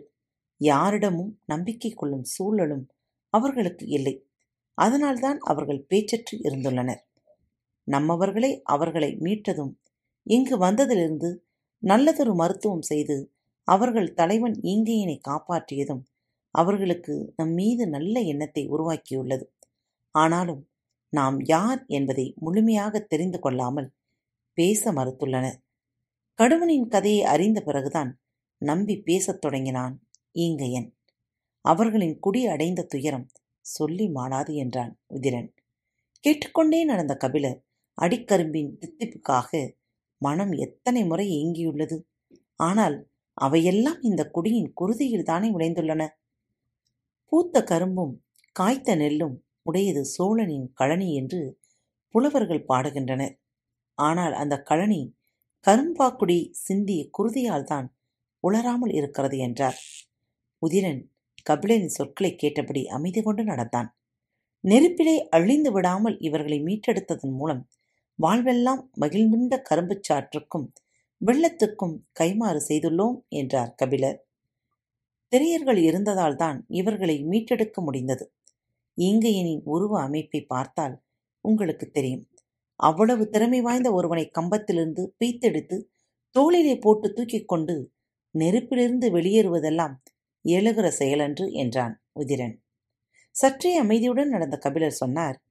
யாரிடமும் 0.61 1.31
நம்பிக்கை 1.45 1.91
கொள்ளும் 1.91 2.25
சூழலும் 2.35 2.85
அவர்களுக்கு 3.33 3.85
இல்லை. 3.87 4.15
அதனால்தான் 4.77 5.39
அவர்கள் 5.43 5.85
பேச்சற்று 5.89 6.35
இருந்துள்ளனர். 6.43 7.01
நம்மவர்களே 7.87 8.51
அவர்களை 8.65 9.11
மீட்டதும் 9.17 9.73
இங்கு 10.27 10.55
வந்ததிலிருந்து 10.57 11.29
நல்லதொரு 11.83 12.33
மருத்துவம் 12.35 12.81
செய்து 12.81 13.17
அவர்கள் 13.67 14.13
தலைவன் 14.13 14.55
ஈங்கையனை 14.63 15.17
காப்பாற்றியதும் 15.29 16.03
அவர்களுக்கு 16.55 17.13
நம் 17.35 17.53
மீது 17.53 17.83
நல்ல 17.87 18.15
எண்ணத்தை 18.31 18.63
உருவாக்கியுள்ளது. 18.69 19.45
ஆனாலும் 20.13 20.69
நாம் 21.09 21.37
யார் 21.39 21.85
என்பதை 21.87 22.33
முழுமையாக 22.35 22.99
தெரிந்து 22.99 23.39
கொள்ளாமல் 23.39 23.93
பேச 24.53 24.91
மறுத்துள்ளனர். 24.93 25.57
கடுவனின் 26.39 26.87
கதையை 26.87 27.23
அறிந்த 27.23 27.61
பிறகுதான் 27.61 28.19
நம்பி 28.57 29.01
பேசத் 29.01 29.41
தொடங்கினான் 29.41 30.07
ஈங்கையன். 30.33 30.89
அவர்களின் 31.61 32.19
குடி 32.19 32.45
அடைந்த 32.45 32.83
துயரம் 32.83 33.27
சொல்லி 33.59 34.07
மாளாது 34.07 34.53
என்றான் 34.53 34.99
உதிரன். 35.09 35.49
கேட்டுக்கொண்டே 36.19 36.85
நடந்த 36.85 37.15
கபிலர் 37.15 37.65
அடிக்கரும்பின் 38.01 38.71
தித்திப்புக்காக 38.79 39.75
மனம் 40.17 40.51
எத்தனை 40.51 41.05
முறை 41.05 41.27
ஏங்கியுள்ளது. 41.29 41.97
ஆனால் 42.55 43.09
அவையெல்லாம் 43.33 44.01
இந்த 44.01 44.29
குடியின் 44.29 44.73
குருதியில் 44.81 45.23
தானே 45.23 45.49
விளைந்துள்ளன 45.51 46.07
பூத்த 47.25 47.63
கரும்பும் 47.63 48.13
காய்த்த 48.51 48.95
நெல்லும் 48.95 49.42
உடையது 49.65 50.01
சோழனின் 50.05 50.67
கழனி 50.73 51.09
என்று 51.15 51.41
புலவர்கள் 52.15 52.67
பாடுகின்றனர். 52.69 53.35
ஆனால் 53.97 54.33
அந்த 54.33 54.55
கழனி 54.69 55.01
கரும்பாக்குடி 55.65 56.37
சிந்திய 56.65 57.01
குருதியால் 57.17 57.63
தான் 57.63 57.87
உளராமல் 58.43 58.93
இருக்கிறது 58.93 59.37
என்றார். 59.37 59.77
உதிரன் 60.61 61.01
கபிலனின் 61.45 61.95
சொற்களை 61.97 62.31
கேட்டபடி 62.35 62.81
அமைதி 62.87 63.21
கொண்டு 63.21 63.43
நடந்தான். 63.43 63.89
நெருப்பிலே 64.63 65.15
அழிந்து 65.29 65.71
விடாமல் 65.71 66.17
இவர்களை 66.19 66.59
மீட்டெடுத்ததன் 66.63 67.35
மூலம் 67.35 67.63
வாழ்வெல்லாம் 68.19 68.81
மகிழ்ந்துண்ட 69.01 69.53
கரும்புச் 69.69 70.05
சாற்றுக்கும் 70.09 70.67
வெள்ளத்துக்கும் 71.21 71.95
கைமாறு 72.19 72.59
செய்துள்ளோம் 72.69 73.17
என்றார் 73.29 73.73
கபிலர். 73.75 74.19
திரையர்கள் 75.33 75.79
இருந்ததால்தான் 75.89 76.57
இவர்களை 76.71 77.15
மீட்டெடுக்க 77.23 77.81
முடிந்தது. 77.81 78.25
ஈங்கையனின் 78.97 79.61
உருவ 79.63 80.01
அமைப்பை 80.01 80.41
பார்த்தால் 80.45 81.03
உங்களுக்கு 81.41 81.91
தெரியும். 81.91 82.27
அவ்வளவு 82.75 83.29
திறமை 83.29 83.61
வாய்ந்த 83.61 83.91
ஒருவனை 83.93 84.29
கம்பத்திலிருந்து 84.29 85.15
பீத்தெடுத்து 85.19 85.81
தோளிலே 86.29 86.79
போட்டு 86.79 87.13
தூக்கிக் 87.13 87.47
கொண்டு 87.47 87.93
நெருப்பிலிருந்து 88.39 89.11
வெளியேறுவதெல்லாம் 89.11 89.95
எழுகிற 90.41 90.91
செயலன்று 90.99 91.51
என்றான் 91.51 92.03
உதிரன். 92.19 92.61
சற்றே 93.31 93.77
அமைதியுடன் 93.77 94.29
நடந்த 94.29 94.57
கபிலர் 94.57 94.91
சொன்னார் 94.91 95.43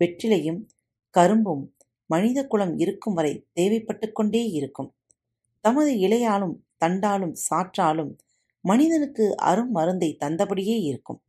வெற்றிலையும் 0.00 0.66
கரும்பும் 1.10 1.74
மனித 2.06 2.46
குலம் 2.46 2.78
இருக்கும் 2.78 3.14
வரை 3.14 3.46
தேவைப்பட்டு 3.60 4.12
கொண்டே 4.12 4.50
இருக்கும். 4.50 4.94
தமது 5.60 5.94
இலையாலும் 5.94 6.56
தண்டாலும் 6.84 7.34
சாற்றாலும் 7.50 8.16
மனிதனுக்கு 8.60 9.36
அரும் 9.36 9.70
மருந்தை 9.70 10.16
தந்தபடியே 10.24 10.80
இருக்கும். 10.80 11.23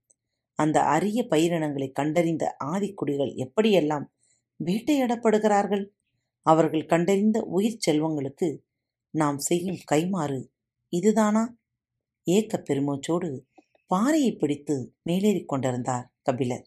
அந்த 0.55 0.77
அரிய 0.81 1.19
பயிரினங்களை 1.27 1.91
கண்டறிந்த 1.91 2.55
ஆதிக்குடிகள் 2.63 3.33
எப்படியெல்லாம் 3.35 4.05
வேட்டையாடப்படுகிறார்கள்? 4.59 5.85
அவர்கள் 6.45 6.85
கண்டறிந்த 6.85 7.41
உயிர் 7.41 7.81
செல்வங்களுக்கு 7.87 8.49
நாம் 9.13 9.39
செய்யும் 9.39 9.81
கைமாறு 9.91 10.39
இதுதானா? 10.93 11.43
ஏக்க 12.27 12.63
பெருமூச்சோடு 12.69 13.29
பாறையை 13.85 14.31
பிடித்து 14.35 14.75
மேலேறிக் 15.09 15.47
கொண்டிருந்தார் 15.47 16.05
கபிலர். 16.21 16.65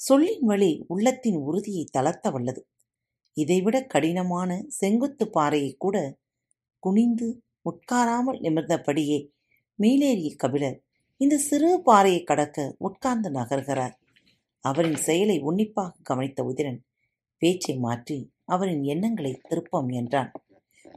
சொல்லின் 0.00 0.44
வழி 0.44 0.84
உள்ளத்தின் 0.86 1.36
உறுதியை 1.36 1.84
தளர்த்த 1.84 2.30
வல்லது. 2.30 2.62
இதைவிட 3.36 3.76
கடினமான 3.84 4.50
செங்குத்து 4.68 5.24
பாறையை 5.30 5.74
கூட 5.76 5.96
குனிந்து 6.78 7.28
உட்காராமல் 7.62 8.40
நிமிர்ந்தபடியே 8.40 9.18
மேலேறிய 9.78 10.30
கபிலர் 10.36 10.78
இந்த 11.20 11.36
சிறு 11.38 11.68
பாறையை 11.84 12.24
கடக்க 12.24 12.74
உட்கார்ந்து 12.78 13.30
நகர்கிறார் 13.30 13.94
அவரின் 14.60 14.96
செயலை 14.96 15.36
உன்னிப்பாக 15.40 16.00
கவனித்த 16.02 16.42
உதிரன் 16.44 16.80
பேச்சை 17.42 17.74
மாற்றி 17.76 18.18
அவரின் 18.44 18.82
எண்ணங்களை 18.82 19.32
திருப்பம் 19.40 19.88
என்றான். 19.88 20.30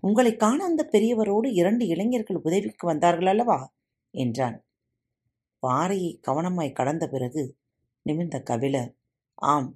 உங்களை 0.02 0.36
காண 0.36 0.64
அந்த 0.64 0.90
பெரியவரோடு 0.92 1.48
இரண்டு 1.52 1.88
இளைஞர்கள் 1.88 2.42
உதவிக்கு 2.44 2.88
வந்தார்கள் 2.88 3.26
அல்லவா? 3.26 3.74
என்றான். 4.14 4.58
பாறையை 5.60 6.20
கவனமாய் 6.28 6.72
கடந்த 6.72 7.08
பிறகு 7.08 7.44
நிமிர்ந்த 8.06 8.40
கபிலர் 8.40 8.92
ஆம் 9.36 9.70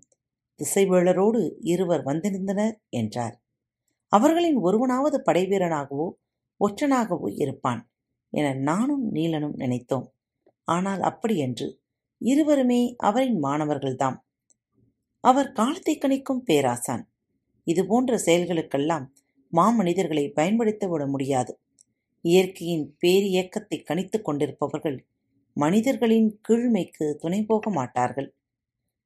திசைவேளரோடு 0.60 1.42
இருவர் 1.64 2.04
வந்திருந்தனர் 2.04 2.76
என்றார். 2.90 3.36
அவர்களின் 4.08 4.58
ஒருவனாவது 4.58 5.18
படைவீரனாகவோ 5.26 6.08
ஒற்றனாகவோ 6.60 7.30
இருப்பான் 7.36 7.82
என 8.34 8.54
நானும் 8.54 9.06
நீலனும் 9.14 9.56
நினைத்தோம். 9.56 10.08
ஆனால் 10.74 11.02
அப்படியன்று 11.02 11.68
இருவருமே 12.22 12.82
அவரின் 12.98 13.40
மாணவர்கள்தாம். 13.44 14.18
அவர் 15.24 15.52
காலத்தை 15.52 15.94
கணிக்கும் 15.98 16.46
பேராசான். 16.46 17.04
இதுபோன்ற 17.68 18.16
செயல்களுக்கெல்லாம் 18.26 19.06
மாமனிதர்களை 19.54 20.26
பயன்படுத்த 20.34 20.88
விட 20.88 21.04
முடியாது. 21.08 21.54
இயற்கையின் 22.22 22.86
பேரியக்கத்தை 23.06 23.78
கணித்துக் 23.90 24.26
கொண்டிருப்பவர்கள் 24.26 24.98
மனிதர்களின் 25.58 26.30
கீழ்மைக்கு 26.50 27.06
துணை 27.16 27.40
போக 27.44 27.70
மாட்டார்கள். 27.70 28.30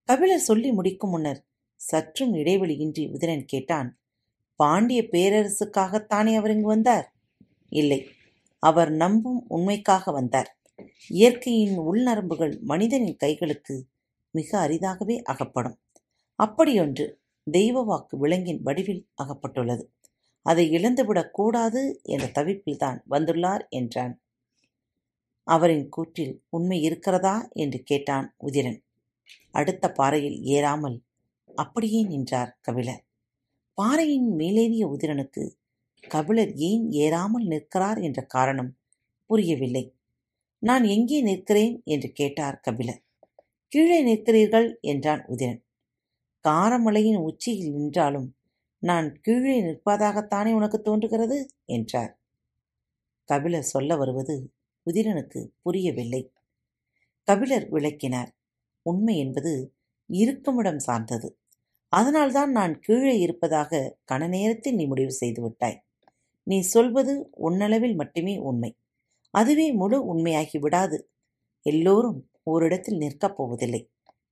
கபிலர் 0.09 0.47
சொல்லி 0.49 0.69
முடிக்கும் 0.71 1.09
முன்னர் 1.09 1.41
சற்றும் 1.81 2.33
இடைவெளியின்றி 2.33 3.03
உதிரன் 3.15 3.45
கேட்டான் 3.45 3.89
பாண்டிய 4.59 5.01
பேரரசுக்காகத்தானே 5.13 6.33
அவர் 6.35 6.53
இங்கு 6.55 6.67
வந்தார்? 6.67 7.07
இல்லை 7.71 7.99
அவர் 8.63 8.91
நம்பும் 9.03 9.41
உண்மைக்காக 9.49 10.11
வந்தார். 10.11 10.49
இயற்கையின் 11.07 11.79
உள்நரம்புகள் 11.79 12.59
மனிதனின் 12.61 13.17
கைகளுக்கு 13.23 13.83
மிக 14.31 14.59
அரிதாகவே 14.59 15.21
அகப்படும். 15.21 15.79
அப்படியொன்று 16.35 17.19
தெய்வ 17.51 17.83
வாக்கு 17.83 18.17
விலங்கின் 18.17 18.61
வடிவில் 18.61 19.07
அகப்பட்டுள்ளது. 19.23 19.83
அதை 20.41 20.69
இழந்துவிடக் 20.69 21.33
கூடாது 21.33 21.99
என்ற 22.03 22.27
தவிப்பில்தான் 22.27 23.01
வந்துள்ளார் 23.09 23.67
என்றான். 23.69 24.21
அவரின் 25.43 25.89
கூற்றில் 25.97 26.39
உண்மை 26.49 26.81
இருக்கிறதா 26.81 27.47
என்று 27.51 27.83
கேட்டான் 27.83 28.35
உதிரன். 28.47 28.83
அடுத்த 29.51 29.91
பாறையில் 29.91 30.41
ஏறாமல் 30.41 31.01
அப்படியே 31.55 32.03
நின்றார் 32.03 32.57
கபிலர். 32.61 33.03
பாறையின் 33.73 34.35
மேலேறிய 34.35 34.87
உதிரனுக்கு 34.87 35.51
கபிலர் 36.07 36.53
ஏன் 36.53 36.89
ஏறாமல் 36.89 37.45
நிற்கிறார் 37.45 37.99
என்ற 37.99 38.21
காரணம் 38.21 38.77
புரியவில்லை. 39.25 39.93
நான் 40.65 40.83
எங்கே 40.83 41.21
நிற்கிறேன்? 41.21 41.81
என்று 41.83 42.11
கேட்டார் 42.11 42.59
கபிலர் 42.61 43.01
கீழே 43.67 43.97
நிற்கிறீர்கள் 44.03 44.79
என்றான் 44.81 45.25
உதிரன் 45.27 45.59
காரமலையின் 46.45 47.19
உச்சியில் 47.19 47.73
நின்றாலும் 47.73 48.35
நான் 48.79 49.21
கீழே 49.21 49.61
நிற்பதாகத்தானே 49.61 50.51
உனக்கு 50.53 50.81
தோன்றுகிறது? 50.81 51.37
என்றார். 51.65 52.19
கபிலர் 53.29 53.61
சொல்ல 53.61 53.95
வருவது 53.95 54.35
உதிரனுக்கு 54.87 55.51
புரியவில்லை. 55.61 56.31
கபிலர் 57.27 57.69
விளக்கினார். 57.69 58.31
உண்மை 58.81 59.17
என்பது 59.17 59.73
இருக்குமிடம் 60.09 60.79
சார்ந்தது. 60.79 61.37
அதனால்தான் 61.89 62.51
நான் 62.51 62.79
கீழே 62.79 63.19
இருப்பதாக 63.19 63.97
கன 64.11 64.27
நேரத்தில் 64.27 64.75
நீ 64.75 64.85
முடிவு 64.85 65.11
செய்து 65.11 65.41
விட்டாய். 65.41 65.83
நீ 66.43 66.59
சொல்வது 66.59 67.31
உன்னளவில் 67.39 67.95
மட்டுமே 67.95 68.37
உண்மை. 68.37 68.71
அதுவே 69.35 69.71
முழு 69.71 69.97
உண்மையாகி 70.05 70.59
விடாது. 70.59 70.97
எல்லோரும் 71.65 72.19
ஓரிடத்தில் 72.43 72.97
நிற்கப் 72.97 73.37
போவதில்லை. 73.37 73.81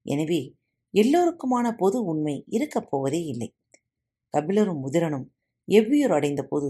எனவே 0.05 0.41
எல்லோருக்குமான 0.93 1.71
பொது 1.77 2.03
உண்மை 2.03 2.43
இருக்கப் 2.47 2.87
போவதே 2.89 3.21
இல்லை. 3.23 3.49
கபிலரும் 4.37 4.79
முதிரனும் 4.79 5.27
எவ்வியூர் 5.71 6.13
அடைந்தபோது 6.13 6.69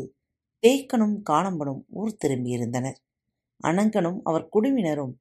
தேக்கனும் 0.63 1.17
காணம்பனும் 1.29 1.81
ஊர் 1.87 2.17
திரும்பியிருந்தனர். 2.25 2.99
அனங்கனும் 3.63 4.19
அவர் 4.23 4.49
குழுவினரும் 4.49 5.13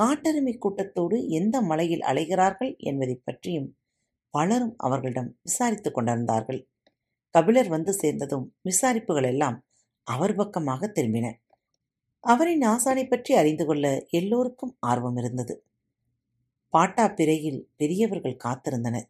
காட்டெருமை 0.00 0.58
கூட்டத்தோடு 0.58 1.28
எந்த 1.28 1.62
மலையில் 1.62 2.00
அலைகிறார்கள் 2.00 2.72
என்பதைப் 2.78 3.22
பற்றியும் 3.24 3.68
பலரும் 4.34 4.74
அவர்களிடம் 4.76 5.30
விசாரித்துக் 5.42 5.94
கொண்டிருந்தார்கள். 5.94 6.60
கபிலர் 7.34 7.68
வந்து 7.68 7.92
சேர்ந்ததும் 7.92 8.46
விசாரிப்புகள் 8.62 9.26
எல்லாம் 9.26 9.58
அவர் 10.06 10.34
பக்கமாக 10.34 10.92
திரும்பின. 10.94 11.26
அவரின் 12.24 12.62
ஆசானை 12.62 13.04
பற்றி 13.08 13.34
அறிந்து 13.34 13.64
கொள்ள 13.66 14.06
எல்லோருக்கும் 14.10 14.76
ஆர்வம் 14.80 15.16
இருந்தது. 15.16 15.54
பாட்டா 16.74 17.04
பிறையில் 17.08 17.60
பெரியவர்கள் 17.76 18.42
காத்திருந்தனர். 18.44 19.08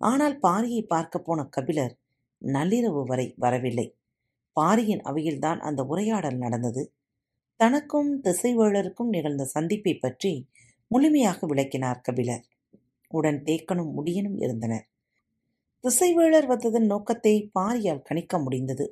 ஆனால் 0.00 0.38
பாரியை 0.38 0.82
பார்க்க 0.86 1.18
போன 1.18 1.44
கபிலர் 1.44 1.94
நள்ளிரவு 2.42 3.02
வரை 3.06 3.34
வரவில்லை. 3.38 3.86
பாரியின் 4.56 5.02
அவையில்தான் 5.02 5.60
அந்த 5.60 5.84
உரையாடல் 5.84 6.36
நடந்தது. 6.36 6.82
தனக்கும் 7.60 8.10
திசைவேளருக்கும் 8.22 9.08
நிகழ்ந்த 9.08 9.44
சந்திப்பை 9.44 9.94
பற்றி 9.94 10.32
முழுமையாக 10.90 11.46
விளக்கினார் 11.46 12.00
கபிலர். 12.00 12.44
உடன் 13.10 13.40
தேக்கனும் 13.42 13.92
முடியனும் 13.96 14.38
இருந்தனர். 14.40 14.86
திசைவேளர் 15.84 16.46
வந்ததன் 16.46 16.86
நோக்கத்தை 16.86 17.50
பாரியால் 17.58 18.02
கணிக்க 18.02 18.38
முடிந்தது. 18.38 18.86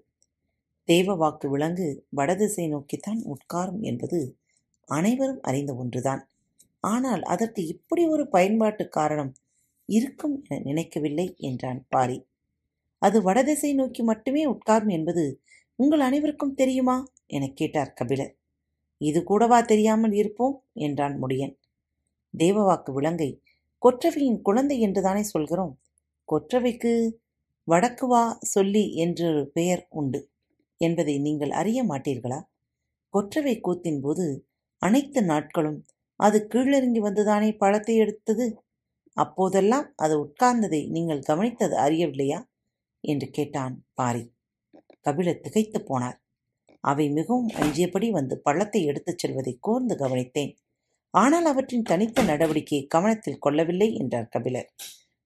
தேவ 0.84 1.14
வாக்கு 1.14 1.50
விலங்கு 1.50 2.06
வடதிசை 2.08 2.68
நோக்கித்தான் 2.68 3.22
உட்காரும் 3.24 3.80
என்பது 3.80 4.38
அனைவரும் 4.84 5.40
அறிந்த 5.42 5.74
ஒன்றுதான். 5.74 6.28
ஆனால் 6.80 7.22
அதற்கு 7.22 7.66
இப்படி 7.66 8.06
ஒரு 8.06 8.28
பயன்பாட்டு 8.28 8.88
காரணம் 8.88 9.32
இருக்கும் 9.86 10.44
என 10.48 10.60
நினைக்கவில்லை 10.64 11.34
என்றான் 11.38 11.86
பாரி. 11.88 12.26
அது 12.98 13.22
வடதிசை 13.22 13.74
நோக்கி 13.74 14.02
மட்டுமே 14.02 14.46
உட்காரும் 14.46 14.88
என்பது 14.88 15.40
உங்கள் 15.74 16.00
அனைவருக்கும் 16.00 16.54
தெரியுமா? 16.54 17.06
எனக் 17.26 17.56
கேட்டார் 17.56 17.92
கபிலர். 17.92 18.36
இது 18.98 19.24
கூடவா 19.24 19.60
தெரியாமல் 19.60 20.12
இருப்போம்? 20.12 20.64
என்றான் 20.72 21.22
முடியன். 21.22 21.56
தேவவாக்கு 22.38 22.92
விலங்கை 22.92 23.40
கொற்றவையின் 23.82 24.42
குழந்தை 24.42 24.80
என்றுதானே 24.80 25.22
சொல்கிறோம். 25.22 25.80
கொற்றவைக்கு 26.32 27.12
வடக்கு 27.64 28.06
வா 28.06 28.38
சொல்லி 28.40 28.94
என்று 28.94 29.50
பெயர் 29.54 29.86
உண்டு. 29.90 30.28
என்பதை 30.86 31.14
நீங்கள் 31.18 31.52
அறிய 31.60 31.80
மாட்டீர்களா? 31.84 32.40
கொற்றவை 33.14 33.54
கூத்தின் 33.60 34.00
போது 34.00 34.26
அனைத்து 34.82 35.20
நாட்களும் 35.22 35.80
அது 36.20 36.38
கீழிறங்கி 36.52 37.00
வந்துதானே 37.02 37.50
பழத்தை 37.56 37.94
எடுத்தது? 37.96 38.46
அப்போதெல்லாம் 39.16 39.88
அது 39.96 40.14
உட்கார்ந்ததை 40.24 40.80
நீங்கள் 40.88 41.26
கவனித்தது 41.30 41.74
அறியவில்லையா? 41.76 42.40
என்று 43.04 43.26
கேட்டான் 43.30 43.74
பாரி. 43.94 44.24
கபிலர் 45.00 45.40
திகைத்து 45.40 45.78
போனார். 45.88 46.18
அவை 46.84 47.06
மிகவும் 47.10 47.50
அஞ்சியபடி 47.62 48.08
வந்து 48.10 48.34
பள்ளத்தை 48.38 48.80
எடுத்துச் 48.84 49.20
செல்வதை 49.22 49.54
கூர்ந்து 49.60 49.94
கவனித்தேன். 49.94 50.52
ஆனால் 51.14 51.44
அவற்றின் 51.44 51.88
தனித்த 51.90 52.22
நடவடிக்கையை 52.22 52.84
கவனத்தில் 52.86 53.42
கொள்ளவில்லை 53.44 53.88
என்றார் 53.94 54.32
கபிலர். 54.34 54.68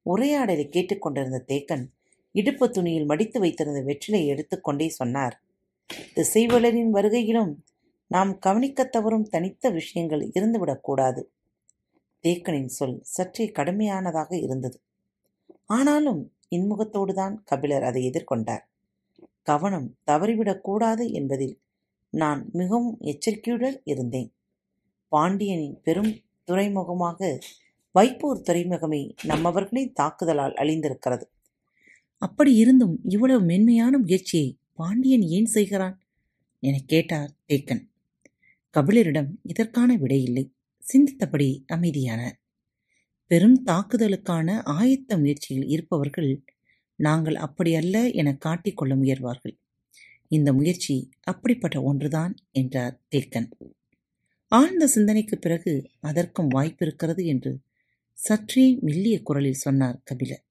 உரையாடலை 0.06 0.64
கேட்டுக்கொண்டிருந்த 0.68 1.40
தேக்கன் 1.48 1.84
இடுப்பு 2.34 2.66
துணியில் 2.70 3.06
மடித்து 3.06 3.38
வைத்திருந்த 3.40 3.80
வெற்றிலை 3.80 4.22
எடுத்துக்கொண்டே 4.26 4.88
சொன்னார். 4.90 5.36
திசைவளரின் 6.14 6.90
வருகையிலும் 6.92 7.54
நாம் 8.06 8.38
கவனிக்கத் 8.38 8.92
தவறும் 8.92 9.24
தனித்த 9.24 9.70
விஷயங்கள் 9.70 10.30
இருந்துவிடக்கூடாது 10.34 11.22
தேக்கனின் 12.22 12.66
சொல் 12.66 12.98
சற்றே 13.02 13.52
கடுமையானதாக 13.58 14.42
இருந்தது. 14.42 14.80
ஆனாலும் 15.66 16.32
இன்முகத்தோடுதான் 16.50 17.34
கபிலர் 17.44 17.82
அதை 17.82 18.10
எதிர்கொண்டார். 18.10 18.60
கவனம் 19.42 19.96
தவறிவிடக்கூடாது 20.06 21.12
என்பதில் 21.12 21.60
நான் 22.10 22.48
மிகவும் 22.52 22.96
எச்சரிக்கையுடன் 23.00 23.80
இருந்தேன். 23.84 24.34
பாண்டியனின் 25.08 25.80
பெரும் 25.82 26.20
துறைமுகமாக 26.44 27.38
வைப்பூர் 27.98 28.42
துறைமுகமே 28.42 29.14
நம்மவர்களின் 29.28 29.92
தாக்குதலால் 30.02 30.54
அழிந்திருக்கிறது. 30.54 31.22
அப்படி 32.18 32.54
இருந்தும் 32.54 32.98
இவ்வளவு 33.04 33.44
மென்மையான 33.44 33.98
முயற்சியை 33.98 34.58
பாண்டியன் 34.76 35.22
ஏன் 35.22 35.44
செய்கிறான்? 35.44 36.00
எனக் 36.60 36.88
கேட்டார் 36.88 37.36
தேக்கன். 37.48 37.88
கபிலரிடம் 38.78 39.28
இதற்கான 39.42 39.96
விடையில்லை 39.96 40.52
சிந்தித்தபடி 40.92 41.64
அமைதியானார். 41.72 42.44
பெரும் 43.26 43.66
தாக்குதலுக்கான 43.66 44.62
ஆயத்த 44.64 45.18
முயற்சியில் 45.18 45.68
இருப்பவர்கள் 45.68 46.44
நாங்கள் 46.94 47.34
அப்படியல்ல 47.34 48.14
என 48.14 48.38
காட்டிக்கொள்ள 48.44 48.96
முயல்வார்கள். 48.96 49.58
இந்த 50.28 50.52
முயற்சி 50.52 51.10
அப்படிப்பட்ட 51.20 51.82
ஒன்றுதான் 51.82 52.34
என்றார் 52.50 53.00
தேக்கன். 53.16 53.50
ஆழ்ந்த 54.46 54.86
சிந்தனைக்கு 54.86 55.38
பிறகு 55.38 55.90
அதற்கும் 56.00 56.50
வாய்ப்பிருக்கிறது 56.50 57.24
என்று 57.24 57.60
சற்றே 58.12 58.78
மெல்லிய 58.80 59.22
குரலில் 59.22 59.52
சொன்னார் 59.52 60.00
கபிலர். 60.04 60.44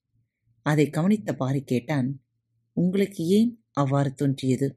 அதை 0.61 0.89
கவனித்த 0.89 1.33
பாரி 1.33 1.63
கேட்டான் 1.63 2.21
உங்களுக்கு 2.73 3.23
ஏன் 3.23 3.64
அவ்வாறு 3.77 4.13
தோன்றியது. 4.13 4.67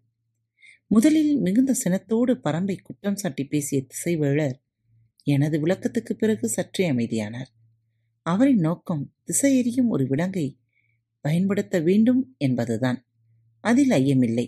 முதலில் 0.86 1.40
மிகுந்த 1.40 1.74
சினத்தோடு 1.84 2.32
பரம்பை 2.44 2.76
குற்றம் 2.82 3.16
சாட்டி 3.16 3.44
பேசிய 3.44 3.86
திசைவேளர் 3.86 4.56
எனது 5.26 5.66
விளக்கத்துக்கு 5.66 6.12
பிறகு 6.12 6.48
சற்றே 6.48 6.90
அமைதியானார். 6.90 7.50
அவரின் 8.22 8.58
நோக்கம் 8.58 9.14
திசையெறியும் 9.24 9.88
ஒரு 9.88 10.06
விலங்கை 10.06 10.46
பயன்படுத்த 11.20 11.80
வேண்டும் 11.80 12.34
என்பதுதான். 12.38 13.06
அதில் 13.60 13.90
ஐயமில்லை. 13.90 14.46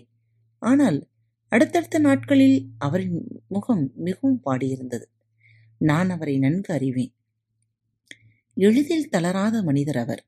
ஆனால் 0.61 1.09
அடுத்தடுத்த 1.51 1.99
நாட்களில் 1.99 2.69
அவரின் 2.77 3.43
முகம் 3.47 3.91
மிகவும் 3.95 4.41
பாடியிருந்தது. 4.45 5.05
நான் 5.77 6.09
அவரை 6.09 6.39
நன்கு 6.39 6.73
அறிவேன். 6.73 7.13
எளிதில் 8.57 9.09
தளராத 9.09 9.63
மனிதர் 9.63 9.97
அவர். 9.97 10.23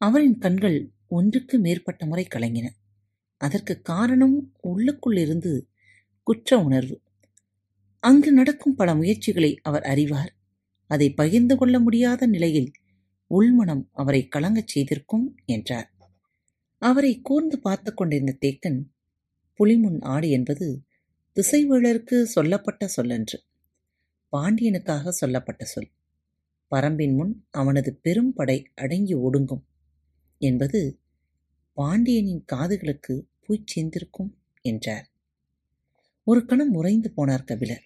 அவரின் 0.00 0.38
கண்கள் 0.38 0.78
ஒன்றுக்கு 1.08 1.58
மேற்பட்ட 1.58 2.06
முறை 2.06 2.26
கலங்கின. 2.34 2.66
அதற்கு 3.36 3.80
காரணம் 3.80 4.52
உள்ளுக்குள் 4.60 5.16
இருந்து 5.16 5.68
குற்ற 6.22 6.58
உணர்வு. 6.58 7.00
அங்கு 8.00 8.32
நடக்கும் 8.32 8.74
பல 8.74 8.94
முயற்சிகளை 8.94 9.56
அவர் 9.62 9.82
அறிவார். 9.82 10.36
அதை 10.86 11.14
பகிர்ந்து 11.14 11.56
கொள்ள 11.56 11.80
முடியாத 11.80 12.26
நிலையில் 12.26 12.72
உள்மனம் 13.26 13.88
அவரை 13.92 14.28
கலங்கச் 14.28 14.68
செய்திருக்கும் 14.68 15.36
என்றார். 15.44 15.94
அவரை 16.78 17.20
கூர்ந்து 17.20 17.58
பார்த்து 17.58 17.94
கொண்டிருந்த 17.94 18.36
தேக்கன் 18.40 18.84
புலிமுன் 19.58 20.00
ஆடு 20.00 20.30
என்பது 20.30 20.82
திசைவேளருக்கு 21.36 22.22
சொல்லப்பட்ட 22.22 22.88
சொல்லன்று. 22.96 23.38
பாண்டியனுக்காக 24.32 25.08
சொல்லப்பட்ட 25.08 25.64
சொல். 25.64 25.90
பரம்பின் 26.70 27.14
முன் 27.16 27.46
அவனது 27.50 27.94
பெரும் 27.94 28.32
படை 28.32 28.70
அடங்கி 28.74 29.14
ஒடுங்கும். 29.14 29.62
என்பது 30.38 30.98
பாண்டியனின் 31.72 32.44
காதுகளுக்கு 32.52 33.26
பூய்ச்செந்திருக்கும் 33.40 34.30
என்றார். 34.60 35.10
ஒரு 36.24 36.44
கணம் 36.44 36.74
உறைந்து 36.74 37.12
போனார் 37.16 37.44
கபிலர். 37.44 37.84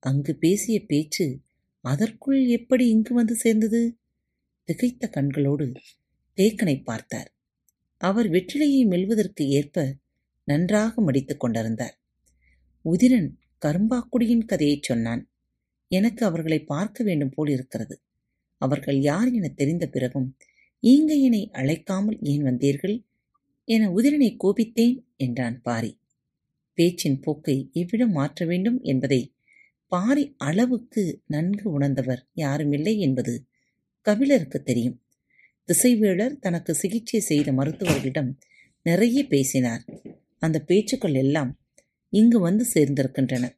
அங்கு 0.00 0.34
பேசிய 0.34 0.84
பேச்சு 0.86 1.40
அதற்குள் 1.80 2.46
எப்படி 2.46 2.88
இங்கு 2.88 3.14
வந்து 3.14 3.34
சேர்ந்தது? 3.34 3.98
திகைத்த 4.66 5.10
கண்களோடு 5.10 5.74
தேக்கனை 6.36 6.82
பார்த்தார். 6.82 7.34
அவர் 7.98 8.30
வெற்றிலையை 8.30 8.86
மெல்வதற்கு 8.86 9.48
ஏற்ப 9.48 9.96
நன்றாக 10.44 11.02
மடித்துக் 11.02 11.40
கொண்டிருந்தார். 11.40 12.00
உதிரன் 12.84 13.30
கரும்பாக்குடியின் 13.66 14.44
கதையைச் 14.44 14.82
சொன்னான். 14.82 15.30
எனக்கு 15.88 16.26
அவர்களை 16.26 16.64
பார்க்க 16.64 17.04
வேண்டும் 17.04 17.30
போல் 17.30 17.50
இருக்கிறது. 17.50 18.02
அவர்கள் 18.56 19.00
யார் 19.00 19.32
என 19.32 19.48
தெரிந்த 19.48 19.86
பிறகும் 19.86 20.36
ஈங்கையனை 20.82 21.48
அழைக்காமல் 21.52 22.18
ஏன் 22.20 22.42
வந்தீர்கள்? 22.42 23.06
என 23.64 23.88
உதிரனை 23.90 24.36
கோபித்தேன் 24.36 25.06
என்றான் 25.16 25.62
பாரி. 25.62 25.98
பேச்சின் 26.74 27.20
போக்கை 27.20 27.70
எவ்விடம் 27.72 28.10
மாற்ற 28.10 28.46
வேண்டும் 28.46 28.80
என்பதை 28.82 29.34
பாரி 29.86 30.34
அளவுக்கு 30.36 31.22
நன்கு 31.26 31.70
உணர்ந்தவர் 31.70 32.26
யாருமில்லை 32.34 32.98
என்பது 32.98 33.46
கபிலருக்கு 34.00 34.62
தெரியும். 34.62 35.02
திசைவேளர் 35.68 36.38
தனக்கு 36.38 36.74
சிகிச்சை 36.74 37.20
செய்த 37.20 37.52
மருத்துவர்களிடம் 37.52 38.38
நிறைய 38.82 39.24
பேசினார். 39.24 39.84
அந்த 40.38 40.58
பேச்சுக்கள் 40.60 41.14
எல்லாம் 41.14 41.60
இங்கு 42.08 42.40
வந்து 42.40 42.66
சேர்ந்திருக்கின்றன. 42.74 43.48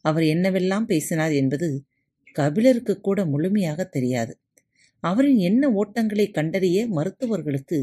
அவர் 0.00 0.22
என்னவெல்லாம் 0.22 0.84
பேசினார் 0.84 1.32
என்பது 1.32 1.84
கபிலருக்கு 2.32 3.00
கூட 3.00 3.26
முழுமையாக 3.26 3.84
தெரியாது. 3.84 4.41
அவரின் 5.02 5.38
என்ன 5.38 5.68
ஓட்டங்களை 5.70 6.30
கண்டறிய 6.30 6.78
மருத்துவர்களுக்கு 6.88 7.78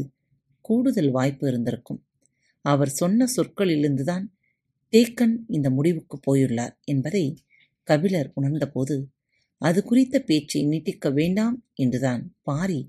கூடுதல் 0.60 1.10
வாய்ப்பு 1.10 1.48
இருந்திருக்கும். 1.48 2.00
அவர் 2.64 2.88
சொன்ன 2.88 3.26
சொற்களிலிருந்துதான் 3.36 4.24
தேக்கன் 4.92 5.34
இந்த 5.46 5.70
முடிவுக்கு 5.70 6.16
போயுள்ளார் 6.26 6.74
என்பதை 6.84 7.24
கபிலர் 7.88 8.30
உணர்ந்தபோது 8.34 8.96
அது 9.56 9.84
குறித்த 9.84 10.16
பேச்சை 10.20 10.60
நீட்டிக்க 10.66 11.12
வேண்டாம் 11.12 11.56
என்றுதான் 11.74 12.22
பாரி 12.42 12.80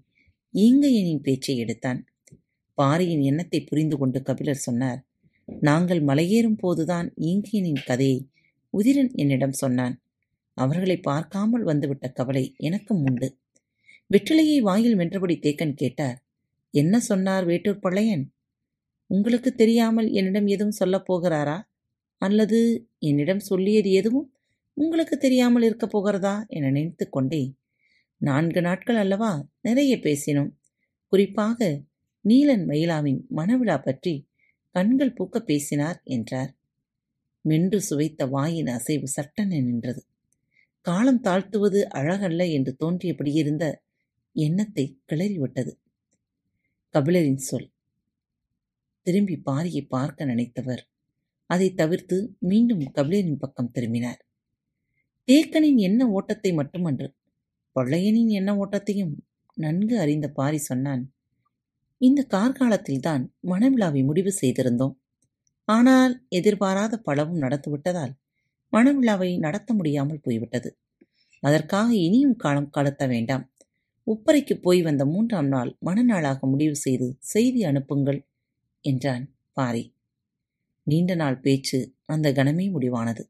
ஈங்கையனின் 0.54 1.22
பேச்சை 1.22 1.58
எடுத்தான். 1.58 2.00
பாரியின் 2.78 3.22
எண்ணத்தை 3.22 3.60
புரிந்து 3.62 3.98
கொண்டு 3.98 4.20
கபிலர் 4.22 4.66
சொன்னார் 4.68 5.00
நாங்கள் 5.62 6.02
மலையேறும் 6.04 6.60
போதுதான் 6.60 7.08
ஈங்கையனின் 7.22 7.86
கதையை 7.86 8.20
உதிரன் 8.74 9.12
என்னிடம் 9.16 9.52
சொன்னான். 9.52 9.96
அவர்களை 10.58 10.98
பார்க்காமல் 11.00 11.64
வந்துவிட்ட 11.64 12.08
கவலை 12.10 12.44
எனக்கும் 12.58 13.04
உண்டு. 13.04 13.30
வெற்றிலையை 14.12 14.60
வாயில் 14.60 14.96
வென்றபடி 14.96 15.36
தேக்கன் 15.40 15.74
கேட்டார் 15.74 16.24
என்ன 16.70 17.00
சொன்னார் 17.00 17.46
வேட்டூர் 17.46 17.80
பழையன் 17.80 18.34
உங்களுக்கு 19.08 19.54
தெரியாமல் 19.54 20.10
என்னிடம் 20.10 20.48
எதுவும் 20.48 20.72
சொல்லப் 20.72 21.14
போகிறாரா? 21.14 21.62
அல்லது 22.18 22.90
என்னிடம் 23.00 23.40
சொல்லியது 23.40 23.92
எதுவும் 23.92 24.34
உங்களுக்கு 24.74 25.18
தெரியாமல் 25.18 25.64
இருக்கப் 25.64 25.90
போகிறதா? 25.90 26.46
என 26.48 26.70
நினைத்து 26.70 27.10
கொண்டேன். 27.10 27.58
நான்கு 28.18 28.62
நாட்கள் 28.62 28.96
அல்லவா 28.96 29.48
நிறைய 29.62 29.98
பேசினோம். 29.98 30.52
குறிப்பாக 31.06 31.82
நீலன் 32.26 32.66
மயிலாவின் 32.66 33.22
மனவிழா 33.36 33.82
பற்றி 33.82 34.28
கண்கள் 34.70 35.14
பூக்க 35.14 35.40
பேசினார் 35.40 36.02
என்றார். 36.04 36.52
மென்று 37.42 37.82
சுவைத்த 37.82 38.26
வாயின் 38.26 38.68
அசைவு 38.68 39.08
சட்டென 39.08 39.60
நின்றது. 39.60 40.04
காலம் 40.82 41.24
தாழ்த்துவது 41.24 41.82
அழகல்ல 41.94 42.52
என்று 42.52 42.76
தோன்றியபடி 42.76 43.34
இருந்த 43.34 43.82
எண்ணத்தை 44.34 45.02
கிளறிவிட்டது. 45.08 45.72
கபிலரின் 46.94 47.36
சொல். 47.36 47.74
திரும்பி 49.02 49.42
பாரியை 49.46 49.88
பார்க்க 49.88 50.26
நினைத்தவர். 50.26 50.90
அதை 51.46 51.74
தவிர்த்து 51.74 52.36
மீண்டும் 52.40 52.80
கபிலரின் 52.80 53.38
பக்கம் 53.38 53.72
திரும்பினார். 53.72 54.26
தேக்கனின் 55.26 55.78
எண்ண 55.78 56.08
ஓட்டத்தை 56.08 56.54
மட்டுமன்று 56.54 57.16
பொள்ளையனின் 57.80 58.28
எண்ண 58.28 58.56
ஓட்டத்தையும் 58.56 59.14
நன்கு 59.54 60.00
அறிந்த 60.00 60.30
பாரி 60.30 60.58
சொன்னான் 60.58 61.14
இந்த 61.98 62.28
கார்காலத்தில்தான் 62.30 63.30
மணவிழாவை 63.44 64.04
முடிவு 64.04 64.34
செய்திருந்தோம். 64.42 64.96
ஆனால் 65.64 66.26
எதிர்பாராத 66.30 66.98
பலவும் 66.98 67.42
நடந்துவிட்டதால் 67.42 68.14
மணவிழாவை 68.74 69.40
நடத்த 69.40 69.74
முடியாமல் 69.74 70.20
போய்விட்டது. 70.20 70.78
அதற்காக 71.40 71.96
இனியும் 71.96 72.36
காலம் 72.36 72.70
கடத்த 72.70 73.08
வேண்டாம். 73.08 73.51
உப்பரைக்கு 74.12 74.54
போய் 74.54 74.82
வந்த 74.82 75.06
மூன்றாம் 75.06 75.48
நாள் 75.48 75.78
மணநாளாக 75.86 76.40
முடிவு 76.40 76.76
செய்து 76.76 77.16
செய்தி 77.20 77.64
அனுப்புங்கள் 77.64 78.28
என்றான் 78.82 79.36
பாரி. 79.54 79.96
நீண்ட 80.84 81.16
நாள் 81.16 81.40
பேச்சு 81.40 81.96
அந்த 82.06 82.32
கணமே 82.32 82.72
முடிவானது. 82.72 83.30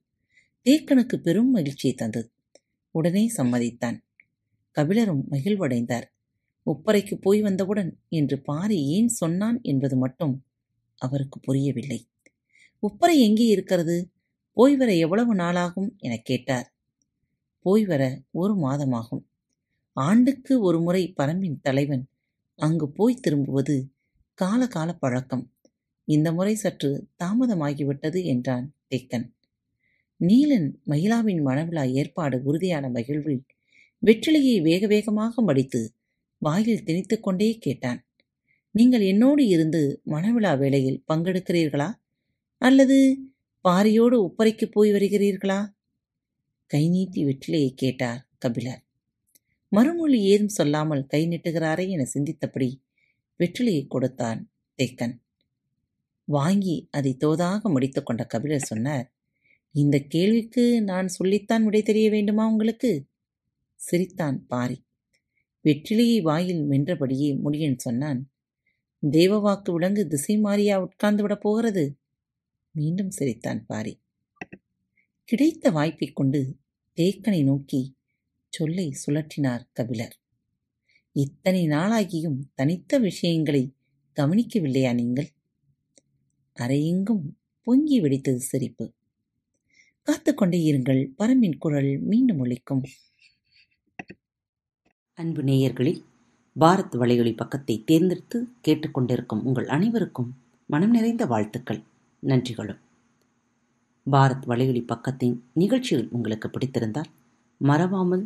தேக்கனுக்கு 0.63 1.15
பெரும் 1.15 1.51
மகிழ்ச்சியை 1.51 1.95
தந்தது. 1.95 2.31
உடனே 2.91 3.31
சம்மதித்தான். 3.37 4.03
கபிலரும் 4.75 5.23
மகிழ்வடைந்தார். 5.31 6.03
உப்பரைக்கு 6.65 7.15
போய் 7.15 7.41
வந்தவுடன் 7.41 7.99
என்று 8.09 8.41
பாரி 8.41 8.87
ஏன் 8.87 9.07
சொன்னான் 9.07 9.59
என்பது 9.61 9.97
மட்டும் 9.97 10.45
அவருக்கு 10.97 11.39
புரியவில்லை. 11.39 12.09
உப்பரை 12.81 13.15
எங்கே 13.19 13.45
இருக்கிறது? 13.45 14.11
போய் 14.51 14.75
வர 14.75 14.95
எவ்வளவு 14.95 15.35
நாளாகும் 15.35 15.97
எனக் 15.97 16.25
கேட்டார். 16.25 16.75
போய் 17.59 17.85
வர 17.85 18.21
ஒரு 18.31 18.55
மாதமாகும். 18.55 19.30
ஆண்டுக்கு 19.93 20.61
ஒரு 20.61 20.81
முறை 20.81 21.13
பரம்பின் 21.17 21.59
தலைவன் 21.61 22.09
அங்கு 22.55 22.91
போய் 22.91 23.15
திரும்புவது 23.15 23.91
காலகால 24.33 24.93
பழக்கம். 24.93 25.53
இந்த 26.03 26.31
முறை 26.31 26.55
சற்று 26.55 27.07
தாமதமாகிவிட்டது 27.23 28.23
என்றான் 28.23 28.75
தேக்கன். 28.89 29.27
நீலன் 30.19 30.79
மகிழாவின் 30.85 31.45
மணவிழா 31.45 31.91
ஏற்பாடு 31.91 32.41
உறுதியான 32.43 32.89
மகிழ்வில் 32.89 33.43
வெற்றிலையை 34.05 34.61
வேக 34.61 34.87
வேகமாக 34.87 35.41
மடித்து 35.41 35.95
வாயில் 36.37 36.83
திணித்து 36.83 37.19
கொண்டே 37.19 37.57
கேட்டான். 37.57 38.07
நீங்கள் 38.71 39.01
என்னோடு 39.01 39.47
இருந்து 39.47 40.01
மணவிழா 40.05 40.57
வேளையில் 40.57 41.03
பங்கெடுக்கிறீர்களா? 41.13 41.89
அல்லது 42.57 43.17
பாரியோடு 43.63 44.17
உப்பரைக்கு 44.27 44.65
போய் 44.65 44.91
வருகிறீர்களா? 44.91 45.59
கை 46.65 46.89
நீட்டி 46.89 47.25
வெற்றிலையை 47.25 47.71
கேட்டார் 47.73 48.27
கபிலர். 48.37 48.85
மறுமொழி 49.73 50.23
ஏதும் 50.23 50.47
சொல்லாமல் 50.47 51.05
கை 51.05 51.27
நீட்டுகிறாரே 51.27 51.89
என 51.89 52.07
சிந்தித்தபடி 52.13 52.81
வெற்றிலையை 53.39 53.87
கொடுத்தான் 53.87 54.51
தேக்கன். 54.77 55.15
வாங்கி 56.23 56.87
அதை 56.91 57.17
தோதாக 57.19 57.61
முடித்து 57.61 58.03
கொண்ட 58.03 58.23
கபிலர் 58.25 58.59
சொன்னார் 58.59 59.13
இந்த 59.71 59.99
கேள்விக்கு 59.99 60.83
நான் 60.83 61.07
சொல்லித்தான் 61.07 61.63
விடை 61.63 61.81
தெரிய 61.81 62.09
வேண்டுமா 62.09 62.47
உங்களுக்கு? 62.47 63.07
சிரித்தான் 63.75 64.45
பாரி. 64.45 64.85
வெற்றிலையை 65.63 66.21
வாயில் 66.21 66.69
மென்றபடியே 66.69 67.39
முடியன் 67.45 67.77
சொன்னான் 67.77 68.31
தேவவாக்கு 69.11 69.73
விலங்கு 69.73 70.07
திசை 70.07 70.41
மாறியா 70.41 70.75
உட்கார்ந்து 70.75 71.21
விடப் 71.21 71.41
போகிறது? 71.41 71.99
மீண்டும் 72.71 73.11
சிரித்தான் 73.11 73.65
பாரி. 73.65 74.01
கிடைத்த 75.23 75.71
வாய்ப்பைக் 75.71 76.15
கொண்டு 76.15 76.57
தேக்கனை 76.95 77.43
நோக்கி 77.43 77.99
சொல்லை 78.51 78.95
சுழற்றினார் 79.01 79.63
கபிலர். 79.73 80.15
இத்தனை 81.15 81.67
நாளாகியும் 81.67 82.39
தனித்த 82.53 82.97
விஷயங்களை 82.97 83.73
கவனிக்கவில்லையா 84.17 84.93
நீங்கள்? 84.93 85.29
அறையெங்கும் 86.57 87.25
பொங்கி 87.67 88.01
வெடித்தது 88.01 88.41
சிரிப்பு. 88.49 88.85
காத்துக்கொண்டே 90.07 90.59
இருங்கள் 90.71 91.01
பரம்பின் 91.17 91.57
குரல் 91.57 91.99
மீண்டும் 92.01 92.39
ஒழிக்கும் 92.45 92.83
அன்பு 95.17 95.41
நேயர்களில் 95.43 96.01
பாரத் 96.59 96.95
வலையொலி 96.95 97.33
பக்கத்தை 97.35 97.83
தேர்ந்தெடுத்து 97.83 98.37
கேட்டுக்கொண்டிருக்கும் 98.67 99.43
உங்கள் 99.43 99.67
அனைவருக்கும் 99.67 100.29
மனம் 100.69 100.89
நிறைந்த 100.89 101.25
வாழ்த்துக்கள் 101.25 101.81
நன்றிகளும். 102.23 102.81
பாரத் 104.11 104.45
வலையொலி 104.47 104.83
பக்கத்தின் 104.83 105.35
நிகழ்ச்சிகள் 105.53 106.07
உங்களுக்கு 106.09 106.47
பிடித்திருந்தால் 106.49 107.11
மறவாமல் 107.61 108.25